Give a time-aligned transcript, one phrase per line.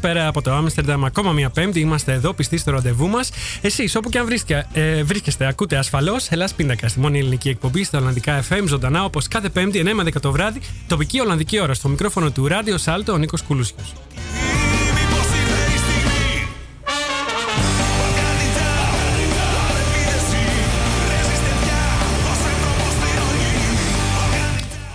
[0.00, 1.04] Καλησπέρα από το Άμστερνταμ.
[1.04, 1.80] Ακόμα μια Πέμπτη.
[1.80, 3.30] Είμαστε εδώ πιστοί στο ραντεβού μας.
[3.60, 7.84] Εσείς, όπου και αν βρίσκε- ε, βρίσκεστε, ακούτε ασφαλώς Ελλάς Πίνακα, στη μόνη ελληνική εκπομπή
[7.84, 11.74] στα Ολλανδικά FM, ζωντανά όπως κάθε Πέμπτη 9 με 10 το βράδυ, τοπική Ολλανδική ώρα.
[11.74, 13.92] Στο μικρόφωνο του Ράδιο Σάλτο, ο Νίκος Κουλούσιος.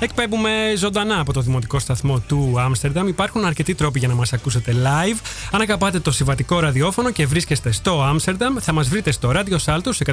[0.03, 3.07] Εκπέμπουμε ζωντανά από το δημοτικό σταθμό του Άμστερνταμ.
[3.07, 5.19] Υπάρχουν αρκετοί τρόποι για να μας ακούσετε live.
[5.51, 9.89] Αν αγαπάτε το συμβατικό ραδιόφωνο και βρίσκεστε στο Άμστερνταμ, θα μας βρείτε στο Radio Salto
[9.89, 10.03] σε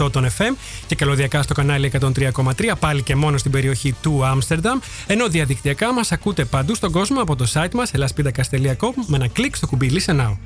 [0.00, 0.56] 106,8 των FM
[0.86, 4.78] και καλωδιακά στο κανάλι 103,3 πάλι και μόνο στην περιοχή του Άμστερνταμ.
[5.06, 9.56] Ενώ διαδικτυακά μας ακούτε παντού στον κόσμο από το site μας elaspidacas.com με ένα κλικ
[9.56, 10.36] στο κουμπί Listen Now.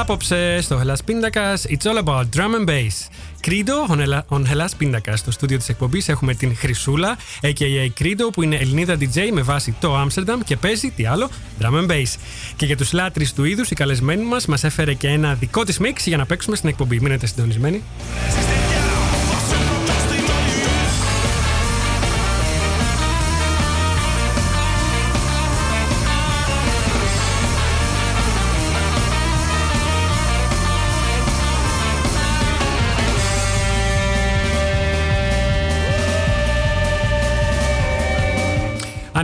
[0.00, 3.08] Απόψε στο Hellas Pindakaas, it's all about drum and bass.
[3.46, 5.14] Credo on Hella- on Hellas Pindakaas.
[5.16, 8.02] Στο στούντιο της εκπομπής έχουμε την Χρυσούλα, a.k.a.
[8.02, 11.90] Credo, που είναι Ελληνίδα DJ με βάση το Άμστερνταμ και παίζει, τι άλλο, drum and
[11.90, 12.14] bass.
[12.56, 15.78] Και για τους λάτρεις του είδους, η καλεσμένη μας μας έφερε και ένα δικό της
[15.78, 17.00] μίξ για να παίξουμε στην εκπομπή.
[17.00, 17.82] Μείνετε συντονισμένοι.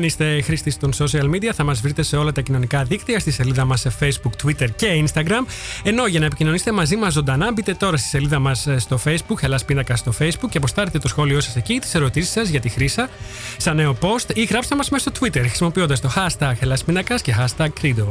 [0.04, 3.65] Είστε χρήστη των social media, θα μας βρείτε σε όλα τα κοινωνικά δίκτυα, στη σελίδα
[3.65, 5.47] μας σε Facebook, Twitter και Instagram.
[5.82, 9.64] Ενώ για να επικοινωνήσετε μαζί μας ζωντανά, μπείτε τώρα στη σελίδα μας στο Facebook, Ελλάς
[9.64, 13.09] Πίνακα στο Facebook και αποστάρετε το σχόλιο σας εκεί, τις ερωτήσεις σας για τη χρήσα,
[13.56, 17.34] σαν νέο post ή γράψτε μας μέσα στο Twitter χρησιμοποιώντας το hashtag Ελλάς Πίνακας και
[17.38, 18.06] hashtag Credo.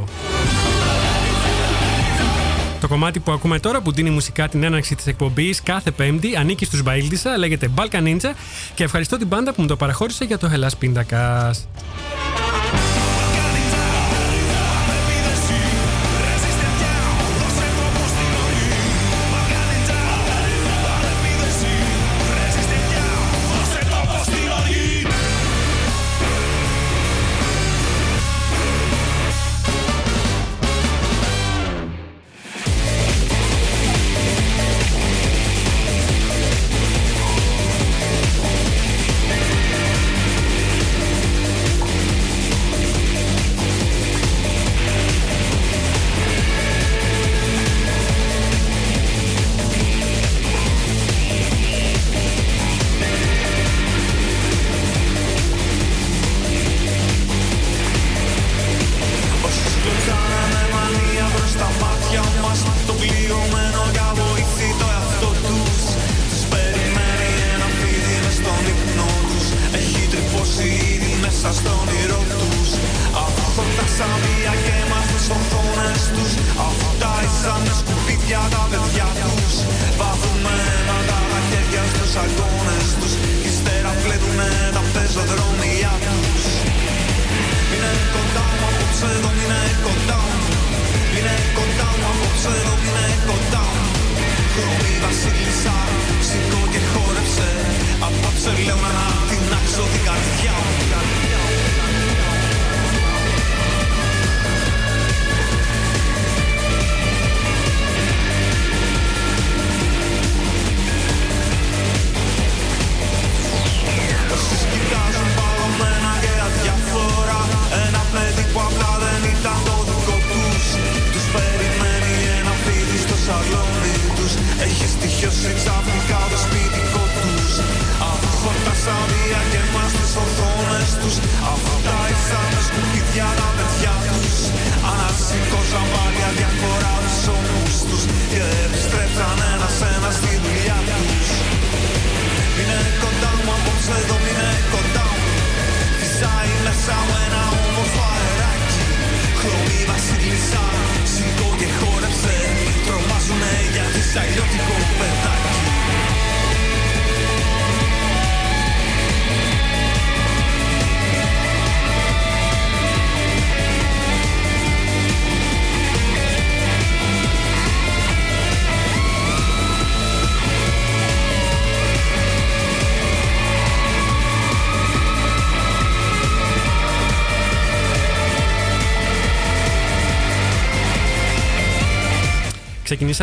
[2.80, 6.64] Το κομμάτι που ακούμε τώρα που δίνει μουσικά την έναρξη της εκπομπής κάθε Πέμπτη ανήκει
[6.64, 8.32] στους Μπαίλτισα, λέγεται Balkan Ninja
[8.74, 11.68] και ευχαριστώ την μπάντα που μου το παραχώρησε για το Hellas Πίντακας.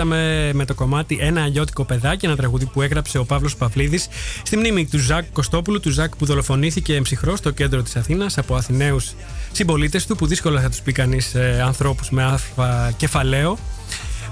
[0.02, 4.08] Ξεκινήσαμε με το κομμάτι Ένα αλλιώτικο παιδάκι, ένα τραγούδι που έγραψε ο Παύλος Παυλίδης
[4.44, 8.56] στη μνήμη του Ζακ Κωστόπουλου, του Ζακ που δολοφονήθηκε εμψυχρό στο κέντρο της Αθήνας από
[8.56, 9.14] Αθηναίους
[9.52, 13.58] συμπολίτες του, που δύσκολα θα τους πει κανείς ε, ανθρώπους με αλφα κεφαλαίο.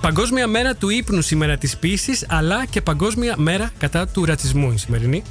[0.01, 4.77] Παγκόσμια μέρα του ύπνου σήμερα της πίστη, αλλά και Παγκόσμια μέρα κατά του ρατσισμού η
[4.77, 5.23] σημερινή.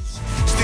[0.46, 0.62] Στη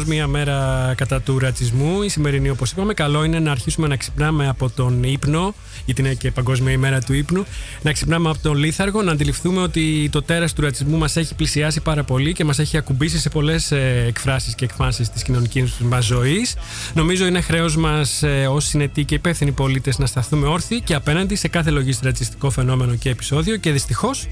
[0.00, 2.02] Παγκόσμια μέρα κατά του ρατσισμού.
[2.02, 5.54] Η σημερινή, όπως είπαμε, καλό είναι να αρχίσουμε να ξυπνάμε από τον ύπνο,
[5.84, 7.44] γιατί είναι και Παγκόσμια ημέρα του ύπνου.
[7.82, 11.80] Να ξυπνάμε από τον λίθαργο, να αντιληφθούμε ότι το τέρας του ρατσισμού μας έχει πλησιάσει
[11.80, 13.72] πάρα πολύ και μας έχει ακουμπήσει σε πολλές
[14.06, 16.56] εκφράσεις και εκφάνσεις της κοινωνικής μας ζωής.
[16.94, 21.34] Νομίζω είναι χρέος μας ε, ως συνετοί και υπεύθυνοι πολίτες να σταθούμε όρθιοι και απέναντι
[21.34, 24.26] σε κάθε λογή ρατσιστικό φαινόμενο και επεισόδιο και δυστυχώς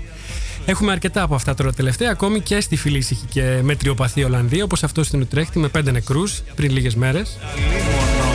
[0.70, 5.02] Έχουμε αρκετά από αυτά τώρα τελευταία, ακόμη και στη φιλήσυχη και μετριοπαθή Ολλανδία, όπως αυτό
[5.04, 7.38] στην Ουτρέχτη με πέντε νεκρούς πριν λίγες μέρες.
[7.56, 8.30] Λίμωνο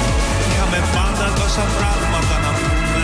[0.51, 3.03] Είχαμε πάντα τόσα πράγματα να πούμε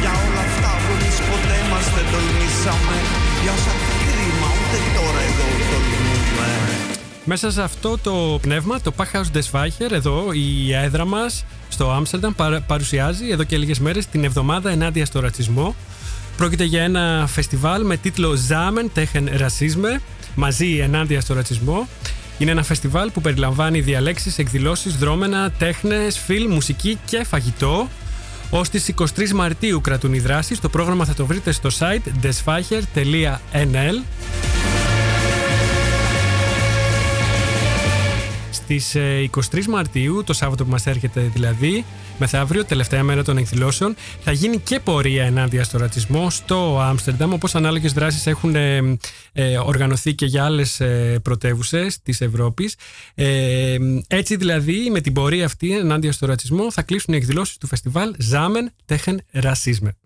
[0.00, 2.96] Για όλα αυτά που εμείς ποτέ μας δεν τολμήσαμε
[3.42, 3.72] Για όσα
[4.06, 6.48] κρίμα ούτε τώρα εδώ τολμούμε
[7.24, 12.32] Μέσα σε αυτό το πνεύμα, το Packhouse des Weicher, εδώ η έδρα μας στο Άμστερνταμ
[12.36, 15.74] παρα- παρουσιάζει εδώ και λίγες μέρες την εβδομάδα ενάντια στο ρατσισμό.
[16.36, 20.00] Πρόκειται για ένα φεστιβάλ με τίτλο Zamen tegen Rassisme,
[20.34, 21.88] μαζί ενάντια στο ρατσισμό.
[22.38, 27.88] Είναι ένα φεστιβάλ που περιλαμβάνει διαλέξεις, εκδηλώσεις, δρόμενα, τέχνες, φιλμ, μουσική και φαγητό.
[28.50, 30.60] Ω τις 23 Μαρτίου κρατούν οι δράσεις.
[30.60, 34.02] Το πρόγραμμα θα το βρείτε στο site desfacher.nl.
[38.64, 41.84] Στις ε, 23 Μαρτίου, το Σάββατο που μας έρχεται δηλαδή,
[42.18, 47.54] μεθαύριο, τελευταία μέρα των εκδηλώσεων, θα γίνει και πορεία ενάντια στο ρατσισμό στο Άμστερνταμ, όπως
[47.54, 48.96] ανάλογες δράσεις έχουν ε,
[49.32, 52.76] ε, οργανωθεί και για άλλες ε, πρωτεύουσες της Ευρώπης.
[53.14, 57.66] Ε, έτσι δηλαδή, με την πορεία αυτή ενάντια στο ρατσισμό, θα κλείσουν οι εκδηλώσεις του
[57.66, 60.03] φεστιβάλ Zamen Tegen Rassisme.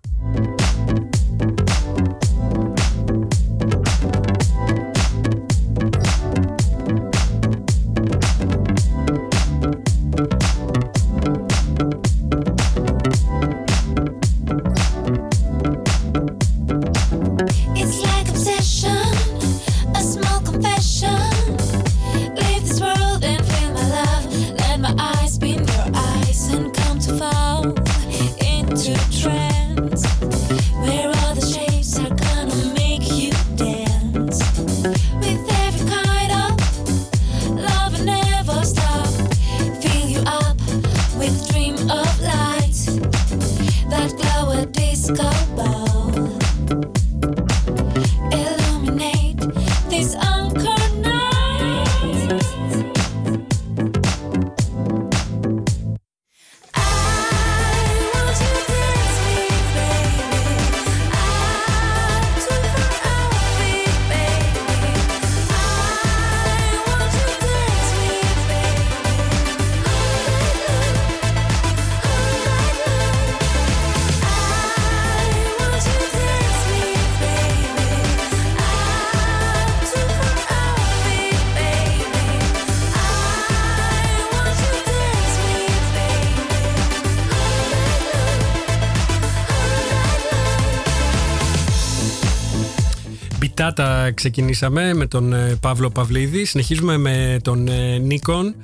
[93.59, 96.45] Μπιτάτα ξεκινήσαμε με τον ε, Παύλο Παυλίδη.
[96.45, 98.55] Συνεχίζουμε με τον ε, Νίκον.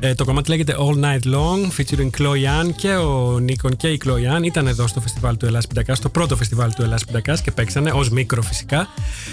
[0.00, 4.00] Ε, το κομμάτι λέγεται All Night Long, featuring Chloe Ann και ο Νίκον και η
[4.04, 7.40] Chloe Ann ήταν εδώ στο φεστιβάλ του Ελλάς Πιντακάς, στο πρώτο φεστιβάλ του Ελλάς Πιντακάς
[7.40, 8.88] και παίξανε ως μικρό φυσικά.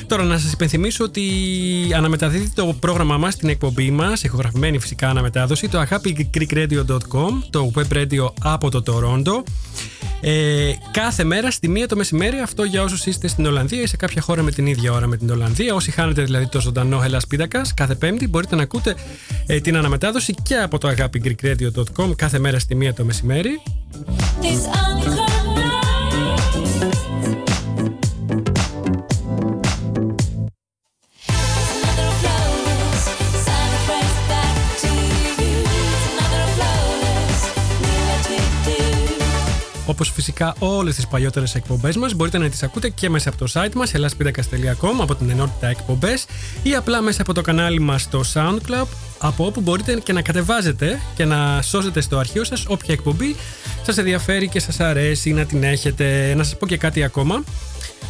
[0.07, 1.23] Τώρα να σας υπενθυμίσω ότι
[1.95, 8.31] αναμεταδίδει το πρόγραμμά μας, την εκπομπή μας, ηχογραφημένη φυσικά αναμετάδοση, το agapigreekradio.com, το web radio
[8.41, 9.43] από το Toronto.
[10.21, 13.97] Ε, κάθε μέρα στη μία το μεσημέρι, αυτό για όσους είστε στην Ολλανδία ή σε
[13.97, 15.73] κάποια χώρα με την ίδια ώρα με την Ολλανδία.
[15.73, 18.95] Όσοι χάνετε δηλαδή το ζωντανό Hellas Πίτακα, κάθε Πέμπτη μπορείτε να ακούτε
[19.45, 23.61] ε, την αναμετάδοση και από το agapigreekradio.com κάθε μέρα στη μία το μεσημέρι.
[24.41, 25.68] These
[39.89, 43.51] Όπως φυσικά όλες τις παλιότερες εκπομπές μας μπορείτε να τις ακούτε και μέσα από το
[43.53, 46.25] site μας hellaspitakas.com από την ενότητα εκπομπές
[46.63, 50.99] ή απλά μέσα από το κανάλι μας στο SoundCloud από όπου μπορείτε και να κατεβάζετε
[51.15, 53.35] και να σώσετε στο αρχείο σας όποια εκπομπή
[53.85, 56.33] σας ενδιαφέρει και σας αρέσει να την έχετε.
[56.35, 57.43] Να σας πω και κάτι ακόμα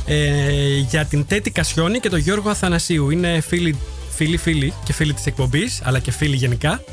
[0.05, 3.09] ε, για την Τέτη Κασιόνη και τον Γιώργο Αθανασίου.
[3.09, 3.75] Είναι φίλοι,
[4.09, 6.83] φίλοι, φίλοι και φίλοι της εκπομπής, αλλά και φίλοι γενικά.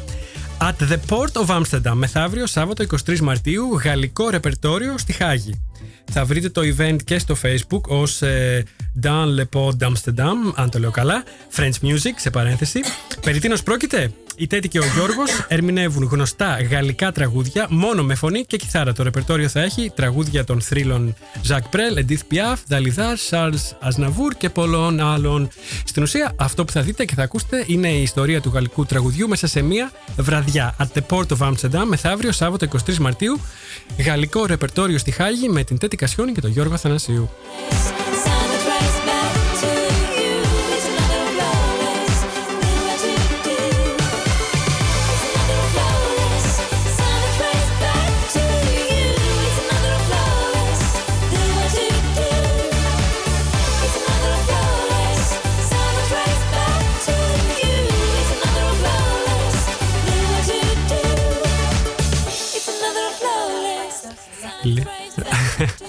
[0.58, 5.62] At the Port of Amsterdam, μεθαύριο Σάββατο 23 Μαρτίου, γαλλικό ρεπερτόριο στη Χάγη.
[6.04, 8.64] Θα βρείτε το event και στο facebook ως ε,
[9.00, 11.24] Dans le Port d'Amsterdam, αν το λέω καλά,
[11.56, 12.80] French Music, σε παρένθεση.
[13.20, 18.44] Περί τίνος πρόκειται, η Τέτη και ο Γιώργος ερμηνεύουν γνωστά γαλλικά τραγούδια μόνο με φωνή
[18.44, 18.92] και κιθάρα.
[18.92, 21.14] Το ρεπερτόριο θα έχει τραγούδια των θρύλων
[21.48, 25.48] Jacques Brel, Edith Piaf, Dalidar, Charles Aznavour και πολλών άλλων.
[25.84, 29.28] Στην ουσία, αυτό που θα δείτε και θα ακούσετε είναι η ιστορία του γαλλικού τραγουδιού
[29.28, 30.76] μέσα σε μία βραδιά.
[30.78, 33.40] At the Port of Amsterdam, μεθαύριο Σάββατο 23 Μαρτίου,
[34.04, 37.30] γαλλικό ρεπερτόριο στη Χάγη με την Τέτη Κασιόνη και τον Γιώργο Αθανασίου.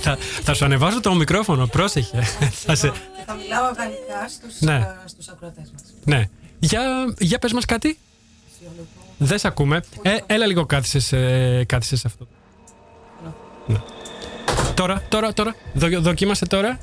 [0.07, 2.21] Θα, θα σου ανεβάζω το μικρόφωνο, πρόσεχε.
[2.65, 2.87] θα σε...
[2.87, 4.73] Και θα μιλάω γαλλικά στους, Ναι.
[4.73, 5.81] α, στους ακροατές μας.
[6.03, 6.29] Ναι.
[6.59, 6.81] Για,
[7.19, 7.97] για πες μας κάτι.
[9.17, 9.81] Δεν σε ακούμε.
[10.01, 12.27] Ε, έλα λίγο κάθισες, ε, κάθισες αυτό.
[13.67, 13.81] Ναι.
[14.73, 15.55] Τώρα, τώρα, τώρα.
[15.73, 16.79] Δο, δοκίμασε τώρα.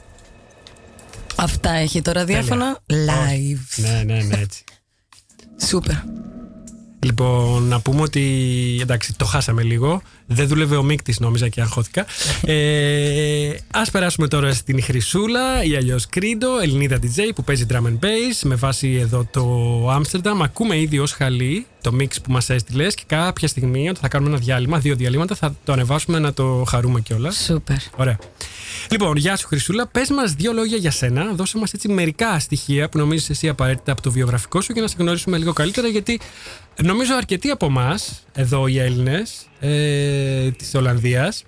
[1.37, 3.61] Αυτά έχει το ραδιόφωνο live.
[3.77, 4.65] Ναι, ναι, ναι, έτσι.
[5.67, 5.95] Σούπερ.
[7.05, 8.23] Λοιπόν, να πούμε ότι.
[8.81, 10.03] Εντάξει, το χάσαμε λίγο.
[10.27, 12.07] Δεν δούλευε ο μίκτη, νόμιζα και αγχώθηκα.
[12.47, 17.99] Ε, Α περάσουμε τώρα στην Χρυσούλα ή αλλιώς Κρίντο, Ελληνίδα DJ που παίζει drum and
[18.05, 19.45] bass με βάση εδώ το
[19.91, 20.43] Άμστερνταμ.
[20.43, 24.31] Ακούμε ήδη ως χαλί το μίξ που μας έστειλες και κάποια στιγμή όταν θα κάνουμε
[24.31, 27.45] ένα διάλειμμα, δύο διαλύματα, θα το ανεβάσουμε να το χαρούμε κιόλας.
[27.45, 27.77] Σούπερ.
[27.97, 28.19] Ωραία.
[28.91, 29.87] Λοιπόν, γεια σου Χρυσούλα.
[29.87, 31.33] Πες μας δύο λόγια για σένα.
[31.35, 34.89] Δώσε μας έτσι μερικά στοιχεία που νομίζεις εσύ απαραίτητα από το βιογραφικό σου για να
[34.89, 35.89] σε γνωρίσουμε λίγο καλύτερα.
[35.89, 36.21] Γιατί
[36.83, 41.45] νομίζω αρκετοί από εμάς, εδώ οι Έλληνες ε, της Ολλανδίας,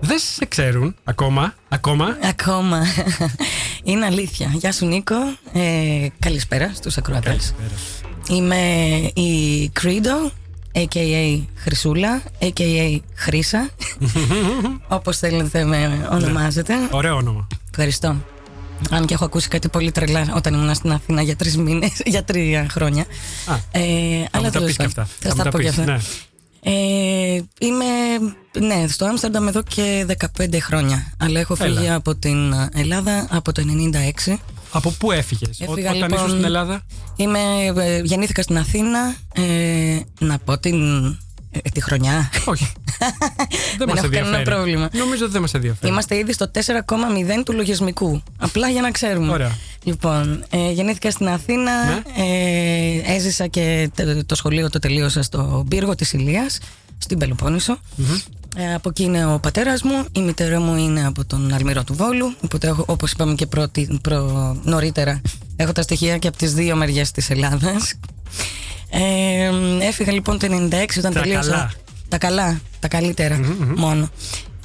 [0.00, 1.54] δεν σε ξέρουν ακόμα.
[1.68, 2.16] Ακόμα.
[2.22, 2.82] Ακόμα.
[3.82, 4.50] Είναι αλήθεια.
[4.54, 5.16] Γεια σου Νίκο.
[5.52, 7.54] Ε, καλησπέρα στους ακροατές.
[8.28, 8.56] Είμαι
[9.14, 10.30] η Credo,
[10.72, 11.42] a.k.a.
[11.54, 12.98] Χρυσούλα, a.k.a.
[13.14, 13.68] Χρύσα.
[14.88, 16.74] Όπως θέλετε με ονομάζετε.
[16.90, 17.46] Ωραίο όνομα.
[17.70, 18.16] Ευχαριστώ.
[18.90, 22.24] Αν και έχω ακούσει κάτι πολύ τρελά όταν ήμουν στην Αθήνα για τρεις μήνες, για
[22.24, 23.04] τρία χρόνια.
[23.46, 25.02] Α, ε, θα μου τα τέλος πεις και πάντων.
[25.02, 25.06] αυτά.
[25.20, 25.92] Θα μου στα τα πω και πεις, αυτά.
[25.92, 25.98] ναι.
[26.62, 27.84] Ε, είμαι
[28.58, 30.06] ναι, στο Άμστερνταμ εδώ και
[30.38, 31.12] 15 χρόνια.
[31.18, 31.94] Αλλά έχω φύγει Έλα.
[31.94, 33.62] από την Ελλάδα από το
[34.26, 34.36] 96.
[34.72, 36.82] Από πού έφυγες, Έφυγα, όταν λοιπόν, ήσουν στην Ελλάδα;
[37.16, 37.38] Είμαι,
[37.76, 39.14] ε, γεννήθηκα στην Αθήνα.
[39.34, 40.76] Ε, να πω την,
[41.50, 42.30] ε, τη χρονιά.
[42.44, 42.64] Όχι.
[43.78, 44.44] δεν Δεν μας έχω κανένα ενδιαφέρει.
[44.44, 44.88] πρόβλημα.
[44.92, 45.92] Νομίζω ότι δεν μας ενδιαφέρει.
[45.92, 48.22] Είμαστε ήδη στο 4,0 του λογισμικού.
[48.38, 49.32] Απλά για να ξέρουμε.
[49.32, 49.56] Ωραία.
[49.82, 51.84] Λοιπόν, ε, γεννήθηκα στην Αθήνα.
[51.84, 52.02] Ναι.
[52.16, 56.58] Ε, έζησα και τε- το σχολείο το τελείωσα στο πύργο της Ηλίας,
[56.98, 57.78] στην πελοποννησο
[58.56, 61.94] Ε, από εκεί είναι ο πατέρας μου, η μητέρα μου είναι από τον Αλμυρό του
[61.94, 65.20] Βόλου, οπότε έχω, όπως είπαμε και πρώτη, προ, νωρίτερα,
[65.56, 67.94] έχω τα στοιχεία και από τις δύο μεριές της Ελλάδας.
[68.90, 69.50] Ε,
[69.86, 71.50] έφυγα λοιπόν το 96 όταν Τα τελείωσα.
[71.50, 71.70] καλά.
[72.08, 73.40] Τα καλά, τα καλύτερα
[73.76, 74.08] μόνο.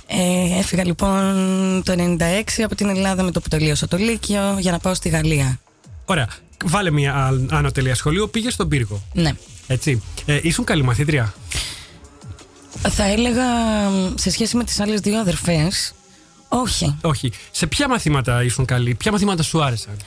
[0.08, 4.72] Ε, έφυγα λοιπόν το 96 από την Ελλάδα με το που τελείωσα το Λύκειο για
[4.72, 5.60] να πάω στη Γαλλία.
[6.06, 6.28] Ωραία.
[6.66, 9.04] Βάλε μια α- άνω τελεία σχολείο, πήγες στον πύργο.
[9.14, 9.32] Ναι.
[9.68, 10.02] Έτσι.
[10.26, 11.34] Ε, ήσουν καλή μαθήτρια;
[12.90, 13.44] Θα έλεγα
[13.90, 15.94] μ, σε σχέση με τις άλλες δύο αδερφές,
[16.48, 16.96] όχι.
[17.02, 17.32] Όχι.
[17.52, 19.98] Σε ποια μαθήματα ήσουν καλή, ποια μαθήματα σου άρεσαν;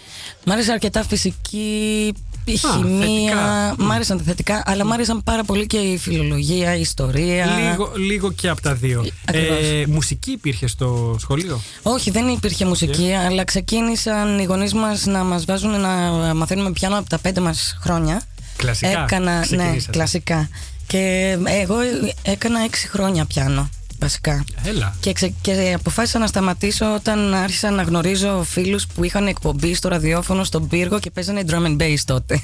[0.45, 2.13] Μ' άρεσε αρκετά φυσική,
[2.45, 3.07] η Α, χημεία.
[3.07, 3.75] θετικά.
[3.79, 7.47] Μ' άρεσαν τα θετικά, αλλά μ' άρεσαν πάρα πολύ και η φιλολογία, η ιστορία.
[7.47, 9.07] Λίγο, λίγο και από τα δύο.
[9.29, 9.59] Ακριβώς.
[9.59, 15.25] Ε, μουσική υπήρχε στο σχολείο; Όχι, δεν υπήρχε μουσική, αλλά ξεκίνησαν οι γονείς μας να
[15.25, 15.89] μας βάζουν να
[16.35, 18.23] μαθαίνουμε πιάνο από τα πέντε μας χρόνια.
[18.57, 19.03] Κλασικά.
[19.03, 19.91] Έκανα, ναι, ξεκινήσατε.
[19.93, 20.49] κλασικά.
[20.89, 21.77] Και εγώ
[22.23, 23.69] έκανα έξι χρόνια πιάνο,
[24.01, 24.45] βασικά.
[24.65, 24.97] Έλα.
[25.01, 29.89] Και, ξε- και αποφάσισα να σταματήσω όταν άρχισα να γνωρίζω φίλους που είχαν εκπομπή στο
[29.89, 32.43] ραδιόφωνο στον πύργο και παίζανε drum and bass τότε.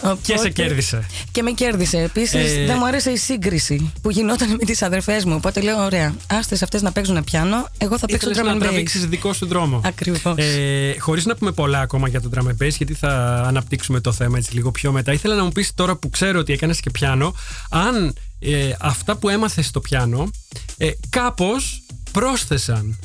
[0.00, 1.06] Και σε Οπότε- κέρδισε.
[1.32, 1.98] Και με κέρδισε.
[1.98, 5.34] Επίσης, Ε, δεν μου άρεσε η σύγκριση που γινόταν με τις αδερφές μου.
[5.34, 7.68] Οπότε λέω: Ωραία, άστε αυτές να παίξουν πιάνο.
[7.78, 8.68] Εγώ θα παίξω Ήθελες drum να and bass.
[8.68, 9.80] τραβήξεις δικό σου δρόμο.
[9.84, 10.34] Ακριβώς.
[10.36, 14.12] Ε, Χωρίς να πούμε πολλά ακόμα για το drum and bass, γιατί θα αναπτύξουμε το
[14.12, 15.12] θέμα έτσι λίγο πιο μετά.
[15.12, 17.34] Ήθελα να μου πεις τώρα που ξέρω ότι έκανες και πιάνο,
[17.70, 20.30] αν ε, αυτά που έμαθες στο πιάνο
[20.76, 21.82] ε, κάπως
[22.12, 22.98] πρόσθεσαν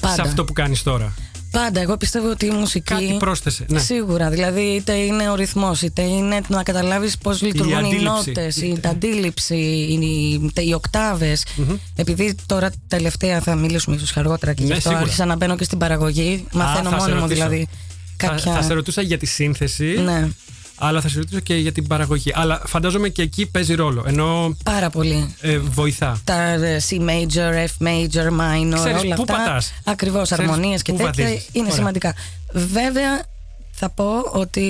[0.00, 0.14] Πάντα.
[0.14, 1.14] σε αυτό που κάνεις τώρα.
[1.50, 1.80] Πάντα.
[1.80, 2.94] Εγώ πιστεύω ότι η μουσική.
[2.94, 3.64] Κάτι πρόσθεσε.
[3.68, 3.78] Ναι.
[3.78, 4.30] Σίγουρα.
[4.30, 8.04] Δηλαδή, είτε είναι ο ρυθμός, είτε είναι να καταλάβεις πώς λειτουργούν οι αντίληψη.
[8.04, 11.44] νότες, η τα αντίληψη, οι, οι οκταβες
[11.96, 15.04] Επειδή τώρα τελευταία θα μιλήσουμε ίσως αργότερα και Ναι, γι' αυτό σίγουρα.
[15.04, 16.44] άρχισα να μπαίνω και στην παραγωγή.
[16.52, 17.48] Μαθαίνω θα σε μόνη μου ρωτήσω.
[17.48, 17.68] δηλαδή.
[18.16, 18.52] Θα, Κάποια...
[18.52, 20.28] θα σε ρωτούσα για τη σύνθεση, Ναι,
[20.78, 22.32] αλλά θα σε ρωτήσω και για την παραγωγή.
[22.34, 24.04] Αλλά φαντάζομαι και εκεί παίζει ρόλο.
[24.06, 25.34] Ενώ πάρα πολύ.
[25.40, 26.20] ε, βοηθά.
[26.24, 29.36] Τα ε, C major, F major, minor, Ξέρεις όλα πού αυτά.
[29.36, 29.72] πατάς.
[29.84, 31.48] Ακριβώς, Ξέρεις αρμονίες και πού τέτοια βαδίζεις.
[31.52, 31.76] είναι Ωραία.
[31.76, 32.14] σημαντικά.
[32.52, 33.22] Βέβαια,
[33.70, 34.64] θα πω ότι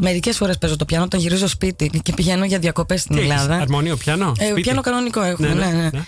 [0.00, 3.32] μερικές φορές παίζω το πιάνο όταν γυρίζω σπίτι και πηγαίνω για διακοπές στην Τι έχεις,
[3.32, 3.54] Ελλάδα.
[3.56, 5.88] αρμονίο, πιάνο; Ε, σπίτι; πιάνο κανονικό έχουμε, Ναι, ναι, ναι, ναι.
[5.92, 6.04] ναι.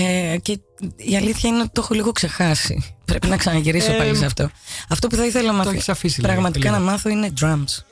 [0.00, 0.58] Ε, και
[0.96, 2.94] η αλήθεια είναι ότι το έχω λίγο ξεχάσει.
[3.04, 4.50] Πρέπει να ξαναγυρίσω Ε, πάλι σε αυτό.
[4.88, 5.70] Αυτό που θα ήθελα να μάθω.
[5.70, 6.82] έχεις αφήσει λίγο, Πραγματικά λίγο.
[6.84, 7.82] να μάθω είναι drums.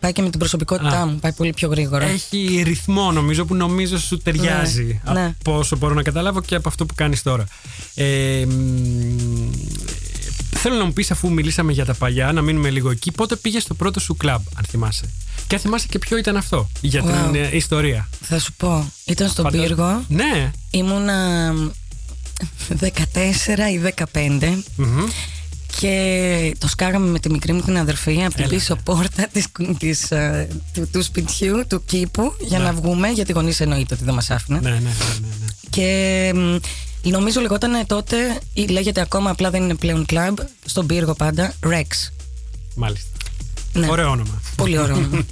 [0.00, 1.06] Πάει και με την προσωπικότητά Α.
[1.06, 2.04] μου, πάει πολύ πιο γρήγορα.
[2.04, 5.34] Έχει ρυθμό νομίζω που νομίζω σου ταιριάζει Ναι, ναι.
[5.40, 7.44] από όσο μπορώ να καταλάβω και από αυτό που κάνεις τώρα.
[7.94, 9.50] Ε, μ,
[10.56, 13.62] θέλω να μου πεις αφού μιλήσαμε για τα παλιά, να μείνουμε λίγο εκεί, πότε πήγες
[13.62, 15.04] στο πρώτο σου κλαμπ, αν θυμάσαι;
[15.46, 17.30] Και αν θυμάσαι και ποιο ήταν αυτό για Wow.
[17.32, 18.08] την ε, ιστορία.
[18.20, 20.04] Θα σου πω, ήταν στον Φαντάζομαι- πύργο.
[20.08, 20.50] Ναι.
[20.70, 21.52] Ήμουνα
[22.80, 25.04] 14 ή 15 Μμμ.
[25.80, 28.52] και το σκάγαμε με τη μικρή μου την αδερφή από την Έλα.
[28.54, 29.46] πίσω πόρτα της,
[29.78, 32.64] της, ε, του, του σπιτιού, του κήπου για Ναι.
[32.64, 35.46] να βγούμε γιατί οι γονείς εννοείται ότι δεν μας άφηνε Ναι, ναι, ναι, ναι, ναι.
[35.70, 36.56] και μ,
[37.10, 42.10] νομίζω λεγόταν τότε ή λέγεται ακόμα απλά δεν είναι πλέον κλαμπ στον πύργο πάντα Rex
[42.74, 43.08] Μάλιστα.
[43.72, 43.86] Ναι.
[43.90, 44.42] Ωραίο όνομα.
[44.56, 45.24] Πολύ ωραίο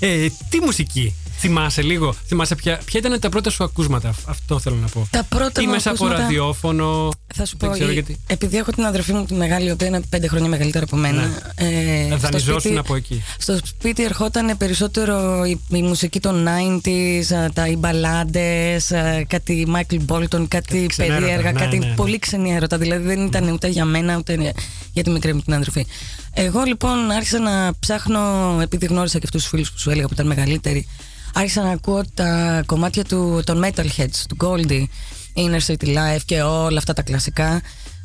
[0.00, 4.76] Ε, τι μουσική θυμάσαι λίγο, θυμάσαι ποια, ποια ήταν τα πρώτα σου ακούσματα, αυτό θέλω
[4.76, 5.06] να πω.
[5.10, 7.10] Τα πρώτα Ή μου μέσα από ακούσματα- ραδιόφωνο.
[7.34, 8.20] Θα σου δεν πω, ξέρω η- γιατί.
[8.26, 11.22] επειδή έχω την αδερφή μου τη μεγάλη, η οποία είναι πέντε χρόνια μεγαλύτερα από μένα.
[11.54, 13.22] Ε, στο Δανειζόσουν σπίτι- από εκεί.
[13.38, 19.66] Στο σπίτι ερχόταν περισσότερο η, η μουσική των 90s, α, τα οι μπαλάντες, α, κάτι
[19.76, 21.94] Michael Bolton, κάτι ξενέρωτα, περίεργα, ναι, κάτι ναι, ναι.
[21.94, 22.78] πολύ ξενή έρωτα.
[22.78, 24.52] Δηλαδή δεν ήταν ούτε για μένα ούτε
[24.92, 25.86] για τη μικρή μου την αδερφή.
[26.32, 28.20] Εγώ λοιπόν άρχισα να ψάχνω,
[28.62, 30.86] επειδή γνώρισα και αυτούς τους φίλους που σου έλεγα που ήταν μεγαλύτεροι,
[31.38, 34.84] άρχισα να ακούω τα κομμάτια του, των Metalheads, του Goldie,
[35.34, 37.62] Inner City Life και όλα αυτά τα κλασικά.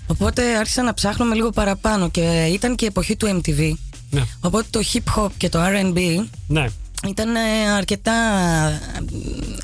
[0.07, 3.73] Οπότε άρχισα να ψάχνω με λίγο παραπάνω και ήταν και η εποχή του MTV.
[4.09, 4.21] Ναι.
[4.39, 6.65] Οπότε το hip hop και το R&B ναι.
[7.07, 7.39] Ήταν ε,
[7.77, 8.11] αρκετά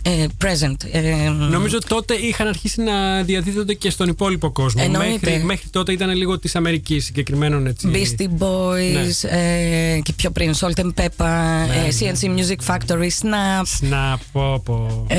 [0.01, 0.75] ε, present.
[0.91, 4.81] Ε, Νομίζω τότε είχαν αρχίσει να διαδίδονται και στον υπόλοιπο κόσμο.
[4.85, 5.29] Εννοείται.
[5.29, 7.91] Μέχρι, μέχρι τότε ήταν λίγο της Αμερικής συγκεκριμένων έτσι.
[7.93, 13.87] Beastie Boys ε, και πιο πριν Salt and Pepper, Ναι, ε, CNC Music Factory, Snap.
[13.89, 15.05] Να πω πω.
[15.09, 15.17] Ε,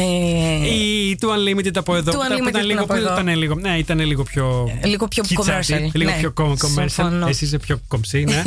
[0.74, 2.10] Ή του Unlimited από εδώ.
[2.12, 3.12] Του που ήταν- που Unlimited ήταν λίγο, από που εδώ.
[3.12, 4.70] ήταν λίγο, ναι, ήταν λίγο πιο.
[4.84, 6.16] Λίγο πιο κιτσάτι, commercial, Λίγο ναι.
[6.18, 6.84] πιο com- commercial.
[6.86, 7.26] Συμφωνώ.
[7.26, 8.42] Εσύ είσαι πιο κομψή, ναι.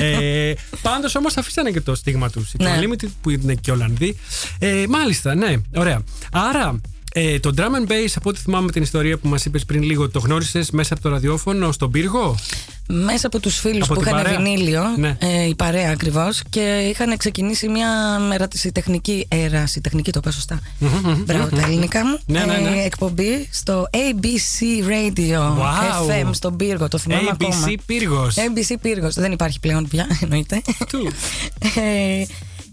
[0.06, 0.52] ε,
[0.82, 2.50] Πάντως όμως αφήσανε και το στίγμα τους.
[2.58, 2.78] Το Ναι.
[2.80, 4.16] Unlimited που είναι και Ολλανδοί.
[4.58, 6.02] Ε, μάλιστα, ναι, ωραία.
[6.32, 6.80] Άρα.
[7.12, 10.08] Ε, το drum and bass, από ό,τι θυμάμαι την ιστορία που μας είπες πριν λίγο,
[10.10, 12.34] το γνώρισες μέσα από το ραδιόφωνο στον πύργο;
[12.86, 15.16] μέσα από τους φίλους Από που την είχαν παρέα; βινίλιο, Ναι.
[15.20, 20.60] ε, η παρέα ακριβώς, και είχαν ξεκινήσει μια μερατησιτεχνική, ερασιτεχνική το είπα σωστά,
[21.24, 22.80] μπράβο τα ελληνικά μου, Ναι, ναι, ναι.
[22.80, 26.24] ε, εκπομπή στο ABC Radio Wow.
[26.24, 27.64] FM στον Πύργο, το θυμάμαι ακόμα.
[27.66, 28.34] ABC Πύργος.
[28.36, 30.62] ABC Πύργος, δεν υπάρχει πλέον πια, εννοείται.
[30.88, 31.08] Του.
[31.76, 32.24] Ε,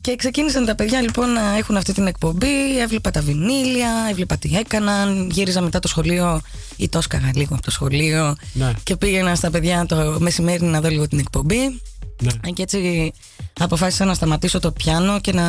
[0.06, 2.80] και ξεκίνησαν τα παιδιά λοιπόν να έχουν αυτή την εκπομπή.
[2.82, 5.30] Έβλεπα τα βινίλια, έβλεπα τι έκαναν.
[5.32, 6.42] Γύριζα μετά το σχολείο
[6.76, 8.36] ή το έσκαγα λίγο από το σχολείο.
[8.54, 8.72] Ναι.
[8.84, 11.82] Και πήγαινα στα παιδιά το μεσημέρι να δω λίγο την εκπομπή.
[12.22, 12.32] Ναι.
[12.46, 13.14] Ε, Και έτσι
[13.60, 15.46] αποφάσισα να σταματήσω το πιάνο και να,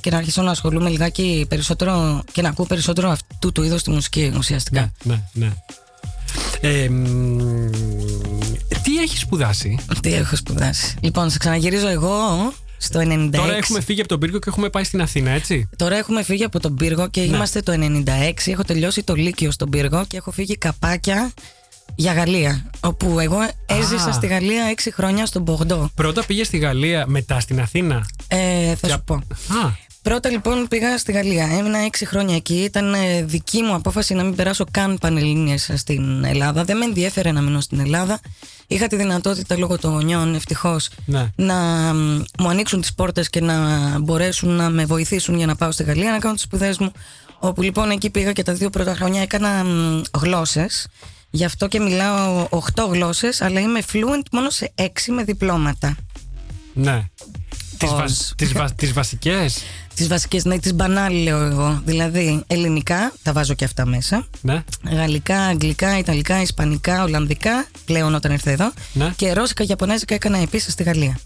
[0.00, 3.90] και να αρχίσω να ασχολούμαι λιγάκι περισσότερο και να ακούω περισσότερο αυτού του είδους τη
[3.90, 4.92] μουσική ουσιαστικά.
[5.02, 5.52] Ναι, ναι, ναι.
[6.60, 7.70] Ε, μ,
[8.82, 10.96] τι έχεις σπουδάσει; Τι έχω σπουδάσει.
[11.00, 12.16] Λοιπόν, σε ξαναγυρίζω εγώ
[12.78, 13.30] στο 96.
[13.32, 16.44] Τώρα έχουμε φύγει από τον πύργο και έχουμε πάει στην Αθήνα, έτσι; Τώρα έχουμε φύγει
[16.44, 17.26] από τον πύργο και Ναι.
[17.36, 18.50] είμαστε το 96.
[18.52, 21.32] Έχω τελειώσει το Λύκειο στον πύργο και έχω φύγει καπάκια
[21.94, 22.70] για Γαλλία.
[22.80, 24.12] Όπου εγώ έζησα Α.
[24.12, 25.90] στη Γαλλία έξι χρόνια στον Πογντό.
[25.94, 28.06] Πρώτα πήγες στη Γαλλία, μετά στην Αθήνα.
[28.28, 29.14] Ε, θα Και σου πω.
[29.14, 29.20] Α,
[30.08, 31.48] Πρώτα λοιπόν πήγα στη Γαλλία.
[31.58, 32.54] Έμεινα έξι χρόνια εκεί.
[32.54, 36.64] Ήταν ε, δική μου απόφαση να μην περάσω καν πανελλήνιες στην Ελλάδα.
[36.64, 38.20] Δεν με ενδιέφερε να μείνω στην Ελλάδα.
[38.66, 41.28] Είχα τη δυνατότητα λόγω των γονιών ευτυχώς Ναι.
[41.36, 41.54] να
[41.94, 45.82] μ, μου ανοίξουν τις πόρτες και να μπορέσουν να με βοηθήσουν για να πάω στη
[45.82, 46.92] Γαλλία να κάνω τις σπουδές μου.
[47.38, 49.64] Όπου λοιπόν εκεί πήγα και τα δύο πρώτα χρόνια έκανα
[50.20, 50.88] γλώσσες.
[51.30, 55.96] Γι' αυτό και μιλάω 8 γλώσσες, αλλά είμαι fluent μόνο σε 6 με διπλώματα.
[56.74, 57.04] ναι.
[57.78, 57.96] Τις, Πώς.
[57.98, 59.58] βα- τις, βα- τις βασικές.
[59.98, 61.80] Τις βασικές, ναι, τις μπανάλι λέω εγώ.
[61.84, 64.26] Δηλαδή, ελληνικά, τα βάζω και αυτά μέσα.
[64.40, 64.62] Ναι.
[64.90, 68.72] Γαλλικά, αγγλικά, ιταλικά, ισπανικά, ολλανδικά, πλέον όταν ήρθα εδώ.
[68.92, 69.12] Ναι.
[69.16, 71.18] Και ρώσικα, ιαπωνέζικα έκανα επίσης στη Γαλλία.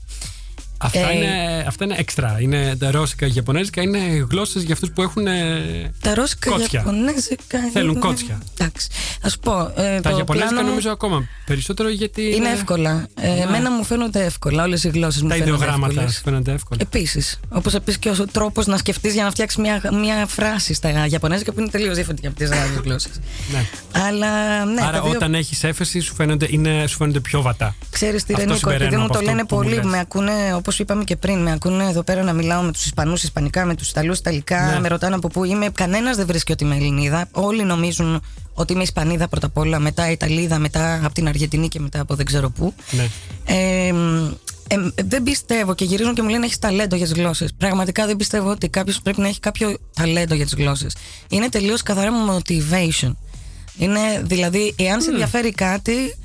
[0.84, 2.36] Αυτά, Ε, είναι, αυτά είναι έξτρα.
[2.40, 3.98] Είναι τα ρώσικα, γιαπωνέζικα είναι
[4.30, 5.26] γλώσσες για αυτούς που έχουν.
[5.26, 6.68] ε, Τα ρώσικα, Κότσια.
[6.80, 7.58] ιαπωνέζικα.
[7.72, 8.42] Θέλουν είναι- κότσια.
[8.58, 8.88] Εντάξει.
[9.26, 9.72] Α σου πω.
[9.76, 12.34] Ε, τα το γιαπωνέζικα πλάνο μου νομίζω ακόμα περισσότερο γιατί.
[12.34, 13.06] Είναι εύκολα.
[13.20, 13.40] Ε, Ναι.
[13.40, 14.62] Εμένα μου φαίνονται εύκολα.
[14.64, 16.14] Όλες οι γλώσσες μου Τα φαίνονται ιδεογράμματα εύκολες.
[16.14, 16.80] σου φαίνονται εύκολα.
[16.82, 17.40] Επίσης.
[17.48, 21.52] Όπως επίσης και ο τρόπος να σκεφτείς για να φτιάξεις μια, μια φράση στα Ιαπωνέζικα
[21.52, 23.20] που είναι τελείως διαφορετική από τις άλλες γλώσσες.
[23.52, 23.64] Ναι.
[24.06, 27.74] Αλλά ναι, Άρα τα δύο όταν έχεις έφεση σου φαίνονται, είναι, σου φαίνονται πιο βατά.
[27.90, 29.84] Ξέρεις τι, Αυτό Ρενίκο, συμπεραίνω επειδή μου από το αυτό λένε που μου πολύ, λες.
[29.84, 33.22] με ακούνε, όπως είπαμε και πριν, με ακούνε εδώ πέρα να μιλάω με τους Ισπανούς
[33.22, 34.80] Ισπανικά, με τους Ιταλούς Ιταλικά, Ναι.
[34.80, 35.70] με ρωτάνε από πού είμαι.
[35.70, 37.28] Κανένας δεν βρίσκει ότι είμαι Ελληνίδα.
[37.32, 38.22] Όλοι νομίζουν
[38.54, 42.14] ότι είμαι Ισπανίδα πρώτα απ' όλα, μετά Ιταλίδα, μετά από την Αργεντινή και μετά από
[42.14, 42.74] δεν ξέρω πού.
[42.90, 43.08] Ναι.
[43.44, 47.52] Ε, ε, ε, δεν πιστεύω και γυρίζουν και μου λένε έχεις ταλέντο για τις γλώσσες.
[47.58, 50.96] Πραγματικά δεν πιστεύω ότι κάποιος πρέπει να έχει κάποιο ταλέντο για τις γλώσσες.
[51.28, 53.12] Είναι τελείως καθαρά motivation.
[53.78, 56.16] Είναι δηλαδή, εάν σε ενδιαφέρει κάτι,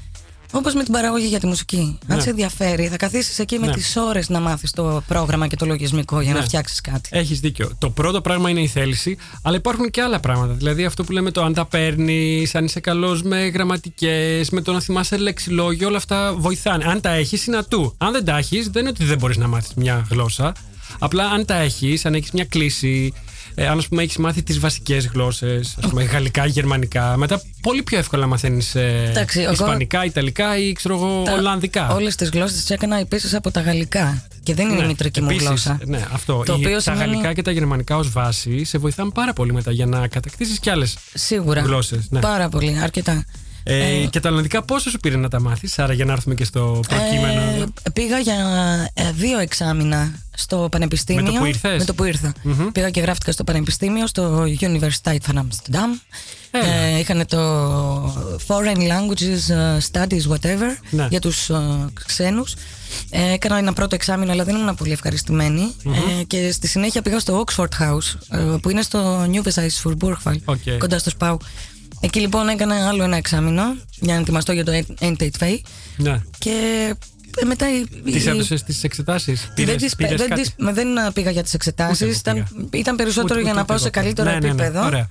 [0.51, 1.97] όπως με την παραγωγή για τη μουσική.
[2.07, 2.21] Αν Ναι.
[2.23, 3.73] σε ενδιαφέρει, θα καθίσεις εκεί με Ναι.
[3.73, 6.45] τις ώρες να μάθεις το πρόγραμμα και το λογισμικό για να Ναι.
[6.45, 7.10] φτιάξεις κάτι.
[7.13, 7.71] Έχεις δίκιο.
[7.77, 10.53] Το πρώτο πράγμα είναι η θέληση, αλλά υπάρχουν και άλλα πράγματα.
[10.53, 14.71] Δηλαδή αυτό που λέμε το αν τα παίρνεις, αν είσαι καλός με γραμματικές, με το
[14.71, 16.83] να θυμάσαι λεξιλόγιο, όλα αυτά βοηθάνε.
[16.86, 17.93] Αν τα έχεις, είναι ατού.
[17.97, 20.53] Αν δεν τα έχεις, δεν είναι ότι δεν μπορείς να μάθεις μια γλώσσα.
[20.99, 23.13] Απλά αν τα έχεις, αν έχεις μια κλίση,
[23.60, 27.84] ε, αν α πούμε έχεις μάθει τις βασικές γλώσσες, ας πούμε γαλλικά, γερμανικά, μετά πολύ
[27.84, 31.89] πιο εύκολα μαθαίνεις Εντάξει, εγώ- ισπανικά, ιταλικά ή ξέρω εγώ, ολλανδικά.
[31.93, 34.24] Όλες τις γλώσσες τις έκανα επίσης από τα γαλλικά.
[34.43, 35.80] Και δεν είναι η μητρική μου Επίσης, γλώσσα.
[35.86, 36.43] Ναι, αυτό.
[36.46, 39.54] Το Η- οποίο τα σημαίνει- γαλλικά και τα γερμανικά ως βάση σε βοηθάνε πάρα πολύ
[39.54, 41.62] μετά για να κατακτήσεις κι άλλες Σίγουρα.
[41.62, 42.06] γλώσσες.
[42.10, 42.20] Ναι.
[42.20, 43.26] Πάρα πολύ, αρκετά.
[43.63, 46.43] Ε, και τα ολλανδικά πόσο σου πήρε να τα μάθεις, άρα για να έρθουμε και
[46.43, 47.39] στο προκείμενο.
[47.41, 48.36] Ε, εδώ; πήγα για
[48.93, 51.23] ε, δύο εξάμηνα στο πανεπιστήμιο.
[51.23, 52.34] Με το που ήρθες; Με το που ήρθα.
[52.71, 56.02] Πήγα και γράφτηκα στο πανεπιστήμιο, στο Universiteit van Amsterdam.
[56.52, 56.73] Έλα.
[56.73, 57.38] Ε, είχαν το
[58.47, 61.08] Foreign Languages ε, Studies, whatever, Ναι.
[61.10, 62.54] για τους ε, ξένους.
[63.10, 65.76] Ε, έκανα ένα πρώτο εξάμεινο, αλλά δεν ήμουν πολύ ευχαριστημένη.
[66.19, 69.41] Ε, και στη συνέχεια πήγα στο Oxford House, ε, που είναι στο Nieuwezijds
[69.84, 70.58] Voorburgwal, OK.
[70.80, 71.38] κοντά στο Spui.
[72.00, 73.63] Εκεί λοιπόν έκανα άλλο ένα εξάμεινο
[74.00, 75.60] για να ετοιμαστώ για το NT2.
[75.97, 76.21] Ναι.
[76.38, 76.52] Και
[76.89, 76.93] ε,
[77.45, 77.65] μετά.
[77.80, 81.54] η- Τις η- έδωσες τις εξετάσεις; δεν, τις, δεν, τις- με- δεν πήγα για τις
[81.54, 81.95] εξετάσεις.
[82.19, 84.04] Ούτε εγώ Ήταν, ήταν περισσότερο Ούτε- για ούτε να πάω εγώ σε πήγα.
[84.04, 84.63] καλύτερο Ναι, ναι, ναι.
[84.63, 84.86] επίπεδο.
[84.86, 85.10] Ωραία.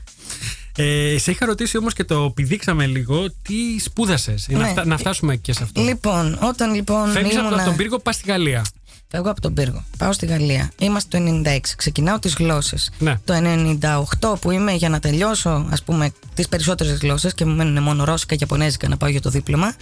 [0.78, 4.68] Ε, σε είχα ρωτήσει όμως και το πηδήξαμε λίγο τι σπούδασες; Να, Ναι.
[4.68, 5.82] φτα- να φτάσουμε και σε αυτό.
[5.82, 7.10] Λοιπόν, όταν λοιπόν.
[7.10, 8.64] Φεύγεις από ήμουνα- τον πύργο, πας στη Γαλλία.
[9.08, 9.84] Φεύγω από τον πύργο.
[9.98, 10.70] Πάω στη Γαλλία.
[10.78, 11.74] Είμαστε το 96.
[11.76, 12.90] Ξεκινάω τις γλώσσες.
[12.98, 13.20] Ναι.
[13.24, 17.82] Το 98 που είμαι για να τελειώσω, ας πούμε, τις περισσότερες γλώσσες και μου μένουν
[17.82, 19.74] μόνο ρώσικα και ιαπωνέζικα να πάω για το δίπλωμα.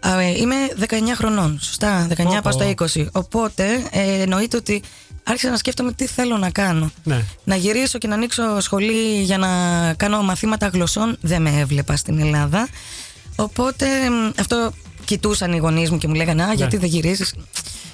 [0.00, 1.58] Α, ε, Είμαι 19 χρονών.
[1.62, 2.06] Σωστά.
[2.10, 2.84] 19 Πω, πάω στα πω.
[2.94, 3.06] 20.
[3.12, 4.82] Οπότε ε, εννοείται ότι
[5.24, 6.90] άρχισα να σκέφτομαι τι θέλω να κάνω.
[7.04, 7.20] Ναι.
[7.44, 9.48] Να γυρίσω και να ανοίξω σχολή για να
[9.94, 12.68] κάνω μαθήματα γλωσσών δεν με έβλεπα στην Ελλάδα.
[13.36, 14.72] Οπότε μ, αυτό
[15.04, 17.24] κοιτούσαν οι γονείς μου και μου λέγανε Α, γιατί δεν γυρίζει.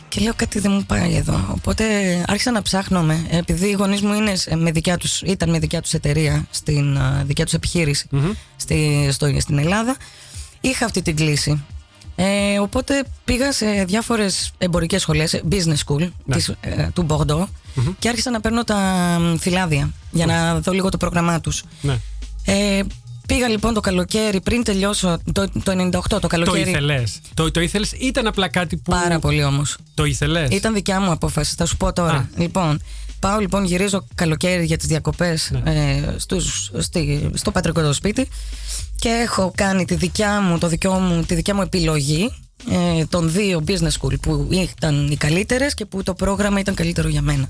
[0.08, 1.44] Και λέω κάτι δεν μου πάει εδώ.
[1.56, 1.84] Οπότε
[2.26, 3.26] άρχισα να ψάχνομαι.
[3.30, 6.98] Επειδή οι γονείς μου είναι σε- με δικιά τους, ήταν με δικιά τους εταιρεία, στην
[6.98, 8.08] α, δικιά τους επιχειρηση
[8.56, 9.96] στη, στο, στην Ελλάδα.
[10.60, 11.64] Είχα αυτή την κλίση.
[12.16, 16.36] Ε, οπότε πήγα σε διάφορες εμπορικές σχολές, business school Ναι.
[16.36, 17.44] της, ε, του Bordeaux
[17.98, 18.76] και άρχισα να παίρνω τα
[19.20, 21.62] μ, φυλάδια για να δω λίγο το πρόγραμμά τους.
[21.80, 21.98] Ναι.
[22.44, 22.80] Ε,
[23.26, 26.70] πήγα λοιπόν το καλοκαίρι πριν τελειώσω το, το 98 το Το καλοκαίρι.
[26.70, 27.20] ήθελες.
[27.34, 28.90] Το, το ήθελες, ήταν απλά κάτι που.
[28.90, 29.76] Πάρα πολύ όμως.
[29.94, 30.48] Το ήθελες.
[30.50, 32.12] Ήταν δικιά μου απόφαση, θα σου πω τώρα.
[32.16, 32.24] Α.
[32.36, 32.82] Λοιπόν,
[33.22, 35.72] πάω λοιπόν, γυρίζω καλοκαίρι για τις διακοπές Ναι.
[35.74, 38.28] ε, στους- στη- στο πατρικό το σπίτι
[38.96, 42.30] και έχω κάνει τη δικιά μου, το δικό μου, τη δικιά μου επιλογή
[42.98, 47.08] ε, των δύο business school που ήταν οι καλύτερες και που το πρόγραμμα ήταν καλύτερο
[47.08, 47.48] για μένα.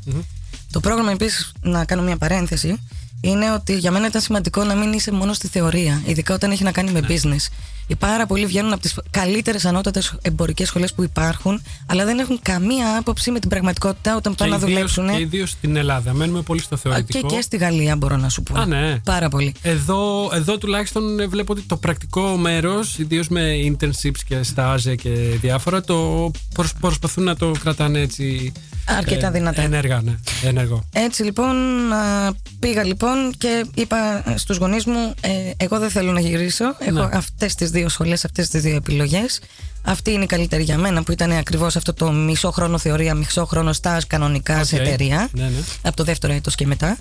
[0.72, 2.76] Το πρόγραμμα επίσης, να κάνω μια παρένθεση,
[3.20, 6.62] είναι ότι για μένα ήταν σημαντικό να μην είσαι μόνο στη θεωρία, ειδικά όταν έχει
[6.62, 7.06] να κάνει με Ναι.
[7.08, 7.46] business.
[7.86, 12.38] Οι πάρα πολλοί βγαίνουν από τις καλύτερες ανώτατες εμπορικές σχολές που υπάρχουν, αλλά δεν έχουν
[12.42, 15.08] καμία άποψη με την πραγματικότητα όταν πάνε να ιδίως- δουλέψουν.
[15.16, 16.12] Και ιδίως στην Ελλάδα.
[16.12, 17.28] Μένουμε πολύ στο Και, θεωρητικό.
[17.28, 18.60] και στη Γαλλία μπορώ να σου πω.
[18.60, 18.98] Α, ναι.
[19.04, 19.54] Πάρα πολύ.
[19.62, 25.10] Εδώ, εδώ τουλάχιστον ε, βλέπω ότι το πρακτικό μέρος, ιδίως με internships και stage και
[25.40, 28.52] διάφορα, το προσ- προσπαθούν να το κρατάνε έτσι.
[28.86, 29.62] Αρκετά δυνατά.
[29.62, 30.14] Ενέργα, ναι.
[30.44, 30.82] Ενεργό.
[30.92, 31.56] Έτσι λοιπόν
[31.92, 36.90] α, πήγα λοιπόν και είπα στους γονείς μου ε, εγώ δεν θέλω να γυρίσω, έχω
[36.98, 37.08] Ναι.
[37.12, 39.40] αυτές τις δύο σχολές, αυτές τις δύο επιλογές
[39.82, 43.46] αυτή είναι η καλύτερη για μένα που ήταν ακριβώς αυτό το μισό χρόνο θεωρία, μισό
[43.46, 44.80] χρόνο στάζ κανονικά σε Οκ.
[44.80, 45.60] εταιρεία Ναι, ναι.
[45.82, 46.98] από το δεύτερο έτος και μετά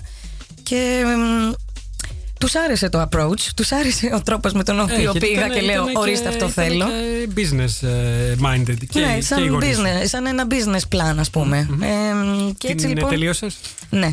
[0.62, 1.02] και
[2.42, 5.32] μ, τους άρεσε το approach, τους άρεσε ο τρόπος με τον οποίο Ε, γιατί πήγα
[5.32, 8.76] ήταν- και λέω ήταν ορίστε και- αυτό ήταν θέλω και business ε, minded.
[8.90, 9.82] Και, ναι, και οι σαν, γονείς σου.
[9.82, 11.86] business, σαν ένα business plan ας πούμε Ε,
[12.58, 13.56] και έτσι Την λοιπόν τελείωσες;
[13.90, 14.10] ναι.